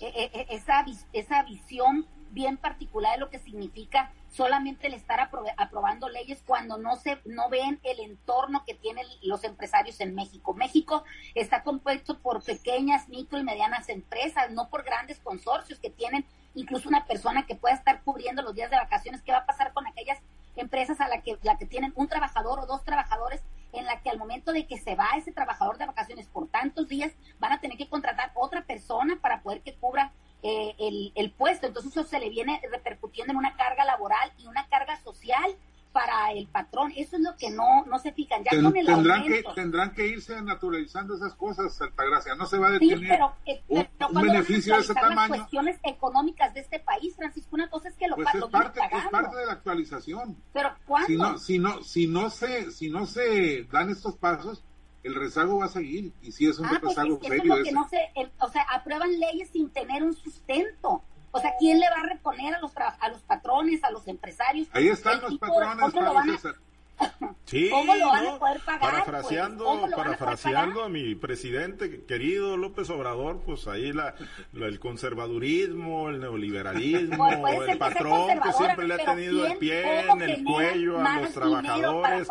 e, 0.00 0.06
e, 0.06 0.30
e, 0.34 0.46
esa, 0.50 0.84
esa 1.12 1.42
visión 1.42 2.06
bien 2.32 2.56
particular 2.56 3.12
de 3.14 3.20
lo 3.20 3.30
que 3.30 3.38
significa 3.38 4.10
solamente 4.30 4.86
el 4.86 4.94
estar 4.94 5.20
aprobando 5.20 6.08
leyes 6.08 6.42
cuando 6.46 6.78
no 6.78 6.96
se 6.96 7.18
no 7.24 7.48
ven 7.50 7.78
el 7.82 8.00
entorno 8.00 8.64
que 8.64 8.74
tienen 8.74 9.06
los 9.22 9.44
empresarios 9.44 10.00
en 10.00 10.14
México. 10.14 10.54
México 10.54 11.04
está 11.34 11.62
compuesto 11.62 12.18
por 12.18 12.42
pequeñas, 12.42 13.08
micro 13.08 13.38
y 13.38 13.44
medianas 13.44 13.88
empresas, 13.88 14.50
no 14.50 14.68
por 14.68 14.82
grandes 14.82 15.20
consorcios 15.20 15.78
que 15.78 15.90
tienen 15.90 16.24
incluso 16.54 16.88
una 16.88 17.06
persona 17.06 17.46
que 17.46 17.54
pueda 17.54 17.74
estar 17.74 18.02
cubriendo 18.02 18.42
los 18.42 18.54
días 18.54 18.70
de 18.70 18.76
vacaciones. 18.76 19.22
¿Qué 19.22 19.32
va 19.32 19.38
a 19.38 19.46
pasar 19.46 19.72
con 19.72 19.86
aquellas 19.86 20.18
empresas 20.56 21.00
a 21.00 21.08
la 21.08 21.22
que 21.22 21.38
la 21.42 21.58
que 21.58 21.66
tienen 21.66 21.92
un 21.96 22.08
trabajador 22.08 22.60
o 22.60 22.66
dos 22.66 22.84
trabajadores 22.84 23.42
en 23.72 23.86
la 23.86 24.00
que 24.00 24.10
al 24.10 24.18
momento 24.18 24.52
de 24.52 24.66
que 24.66 24.78
se 24.78 24.94
va 24.94 25.08
ese 25.16 25.32
trabajador 25.32 25.78
de 25.78 25.86
vacaciones 25.86 26.26
por 26.26 26.48
tantos 26.48 26.88
días 26.88 27.12
van 27.38 27.52
a 27.52 27.60
tener 27.60 27.78
que 27.78 27.88
contratar 27.88 28.32
otra 28.34 28.62
persona 28.64 29.18
para 29.20 29.42
poder 29.42 29.62
que 29.62 29.74
cubra 29.74 30.12
eh, 30.42 30.74
el, 30.78 31.12
el 31.14 31.30
puesto. 31.32 31.66
Entonces 31.66 31.92
eso 31.92 32.04
se 32.04 32.18
le 32.18 32.30
viene 32.30 32.60
repercutiendo 32.70 33.32
en 33.32 33.38
una 33.38 33.56
carga 33.56 33.84
laboral 33.84 34.32
y 34.38 34.46
una 34.46 34.66
carga 34.68 35.00
social 35.02 35.56
para 35.92 36.32
el 36.32 36.48
patrón. 36.48 36.92
Eso 36.96 37.16
es 37.16 37.22
lo 37.22 37.36
que 37.36 37.50
no, 37.50 37.84
no 37.86 37.98
se 37.98 38.12
fijan. 38.12 38.42
Ya 38.42 38.60
con 38.60 38.76
el 38.76 38.86
tendrán, 38.86 39.22
que, 39.24 39.44
tendrán 39.54 39.94
que 39.94 40.06
irse 40.06 40.40
naturalizando 40.42 41.14
esas 41.14 41.34
cosas, 41.34 41.80
Altagracia. 41.80 42.34
No 42.34 42.46
se 42.46 42.58
va 42.58 42.68
a 42.68 42.70
detener 42.72 43.08
pero, 43.08 43.34
eh, 43.46 43.62
un, 43.68 44.22
beneficio 44.22 44.74
de 44.74 44.80
ese 44.80 44.94
tamaño. 44.94 45.14
Las 45.16 45.28
cuestiones 45.28 45.78
económicas 45.84 46.54
de 46.54 46.60
este 46.60 46.80
país, 46.80 47.14
Francisco, 47.14 47.50
una 47.52 47.68
cosa 47.70 47.88
es 47.88 47.94
que 47.96 48.08
lo, 48.08 48.16
pues 48.16 48.28
es, 48.34 48.44
parte, 48.46 48.80
es 48.80 49.08
parte 49.10 49.36
de 49.36 49.46
la 49.46 49.52
actualización. 49.52 50.36
Pero 50.52 50.74
¿cuándo? 50.86 51.06
Si 51.06 51.16
no, 51.16 51.38
si 51.38 51.58
no, 51.58 51.82
si 51.82 52.06
no 52.06 52.30
se, 52.30 52.70
si 52.70 52.90
no 52.90 53.06
se 53.06 53.64
dan 53.64 53.90
estos 53.90 54.16
pasos, 54.16 54.64
el 55.02 55.14
rezago 55.14 55.58
va 55.58 55.66
a 55.66 55.68
seguir 55.68 56.12
y 56.22 56.32
si 56.32 56.46
es 56.46 56.58
un 56.58 56.66
ah, 56.66 56.78
pues 56.80 56.94
rezago 56.94 57.18
serio. 57.22 57.56
Es 57.56 57.64
que 57.64 57.72
no 57.72 57.88
se, 57.88 57.98
o 58.38 58.48
sea, 58.48 58.62
aprueban 58.70 59.18
leyes 59.18 59.50
sin 59.50 59.70
tener 59.70 60.02
un 60.02 60.14
sustento. 60.14 61.02
O 61.32 61.40
sea, 61.40 61.54
¿quién 61.58 61.80
le 61.80 61.88
va 61.88 61.96
a 61.96 62.06
reponer 62.06 62.54
a 62.54 62.60
los 62.60 62.72
a 62.76 63.08
los 63.08 63.22
patrones, 63.22 63.82
a 63.84 63.90
los 63.90 64.06
empresarios? 64.06 64.68
Ahí 64.72 64.88
están 64.88 65.20
los 65.22 65.38
patrones, 65.38 66.40
César. 66.40 66.56
Sí, 67.44 67.68
¿Cómo 67.68 67.94
lo 67.94 68.08
van 68.08 68.26
a 68.26 68.38
poder 68.38 68.60
pagar? 68.60 68.80
Parafraseando, 68.80 69.80
pues? 69.80 69.94
parafraseando 69.94 70.84
a, 70.84 70.88
mi 70.88 71.14
presidente 71.14 72.04
querido 72.06 72.56
López 72.56 72.88
Obrador, 72.88 73.40
pues 73.44 73.66
ahí 73.66 73.92
la, 73.92 74.14
el 74.54 74.80
conservadurismo, 74.80 76.08
el 76.08 76.20
neoliberalismo, 76.20 77.28
el 77.62 77.76
patrón 77.76 78.40
que 78.40 78.52
siempre 78.52 78.88
le 78.88 78.94
ha 78.94 79.04
tenido 79.04 79.44
el 79.44 79.58
pie 79.58 80.00
en 80.08 80.22
el 80.22 80.44
cuello 80.44 80.98
a 80.98 81.20
los 81.20 81.32
trabajadores, 81.32 82.28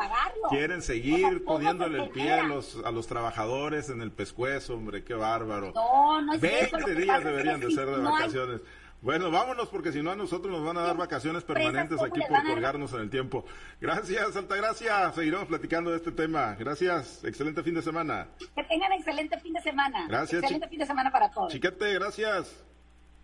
quieren 0.50 0.82
seguir 0.82 1.44
poniéndole 1.44 2.04
el 2.04 2.10
pie 2.10 2.34
a 2.34 2.44
los, 2.44 2.82
a 2.84 2.90
los 2.90 3.06
trabajadores 3.06 3.90
en 3.90 4.02
el 4.02 4.12
pescuezo, 4.12 4.74
hombre, 4.74 5.04
qué 5.04 5.14
bárbaro. 5.14 5.72
No, 5.76 6.22
no 6.22 6.34
es 6.34 6.42
20 6.42 6.96
días 6.96 7.24
deberían 7.24 7.60
de 7.60 7.70
ser 7.72 7.86
de 7.86 7.98
vacaciones. 7.98 8.62
Bueno, 9.02 9.32
vámonos 9.32 9.68
porque 9.70 9.92
si 9.92 10.04
no 10.04 10.12
a 10.12 10.16
nosotros 10.16 10.52
nos 10.52 10.64
van 10.64 10.78
a 10.78 10.82
dar 10.82 10.96
vacaciones 10.96 11.44
permanentes 11.44 12.00
aquí 12.00 12.20
por 12.20 12.44
colgarnos 12.44 12.94
en 12.94 13.02
el 13.02 13.10
tiempo. 13.10 13.44
Gracias, 13.80 14.36
Altagracia. 14.36 15.12
Seguiremos 15.12 15.48
platicando 15.48 15.90
de 15.90 15.98
este 15.98 16.12
tema. 16.12 16.56
Gracias. 16.60 17.24
Excelente 17.24 17.64
fin 17.64 17.74
de 17.74 17.82
semana. 17.82 18.28
Que 18.56 18.64
tengan 18.64 18.92
excelente 18.92 19.40
fin 19.40 19.54
de 19.54 19.62
semana. 19.62 20.06
Gracias. 20.08 20.44
Excelente 20.44 20.68
fin 20.68 20.80
de 20.80 20.86
semana 20.86 21.12
para 21.12 21.32
todos. 21.32 21.52
Chiquete, 21.52 21.96
gracias. 21.96 22.64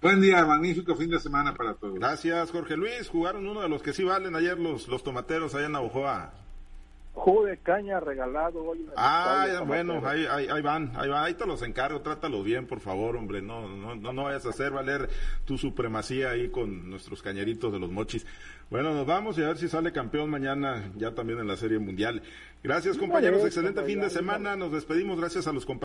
Buen 0.02 0.20
día, 0.20 0.44
magnífico 0.46 0.96
fin 0.96 1.12
de 1.12 1.20
semana 1.20 1.54
para 1.54 1.76
todos. 1.76 1.94
Gracias, 1.94 2.50
Jorge 2.50 2.76
Luis. 2.76 3.08
Jugaron 3.10 3.48
uno 3.48 3.62
de 3.62 3.70
los 3.70 3.84
que 3.84 3.94
sí 3.94 4.04
valen 4.04 4.36
ayer 4.36 4.58
los, 4.58 4.88
los 4.88 5.04
tomateros 5.04 5.54
allá 5.54 5.68
en 5.68 5.74
Navajoa 5.74 6.47
jugo 7.18 7.46
de 7.46 7.58
caña 7.58 8.00
regalado 8.00 8.64
hoy. 8.64 8.88
ah, 8.96 9.64
bueno, 9.66 10.02
ahí, 10.08 10.26
ahí, 10.28 10.62
van, 10.62 10.92
ahí 10.96 11.10
van, 11.10 11.24
ahí 11.24 11.34
te 11.34 11.46
los 11.48 11.62
encargo, 11.64 12.02
trátalos 12.02 12.46
bien, 12.46 12.68
por 12.68 12.80
favor, 12.80 13.18
hombre, 13.18 13.42
no, 13.42 13.68
no, 13.68 13.96
no, 13.96 14.14
no 14.14 14.24
vayas 14.26 14.46
a 14.46 14.50
hacer 14.50 14.72
valer 14.72 15.10
tu 15.44 15.58
supremacía 15.58 16.30
ahí 16.30 16.50
con 16.50 16.90
nuestros 16.90 17.22
cañeritos 17.22 17.74
de 17.74 17.80
los 17.80 17.92
mochis. 17.92 18.26
Bueno, 18.70 18.94
nos 18.94 19.08
vamos 19.08 19.38
y 19.38 19.44
a 19.44 19.48
ver 19.48 19.58
si 19.58 19.68
sale 19.68 19.92
campeón 19.92 20.30
mañana, 20.30 20.92
ya 20.96 21.16
también 21.16 21.40
en 21.40 21.48
la 21.48 21.58
Serie 21.58 21.80
Mundial. 21.80 22.22
Gracias, 22.64 22.98
compañeros, 22.98 23.44
excelente 23.46 23.82
fin 23.84 24.02
de 24.02 24.10
semana, 24.10 24.56
nos 24.56 24.72
despedimos, 24.72 25.20
gracias 25.20 25.48
a 25.48 25.54
los 25.54 25.66
compañeros. 25.66 25.78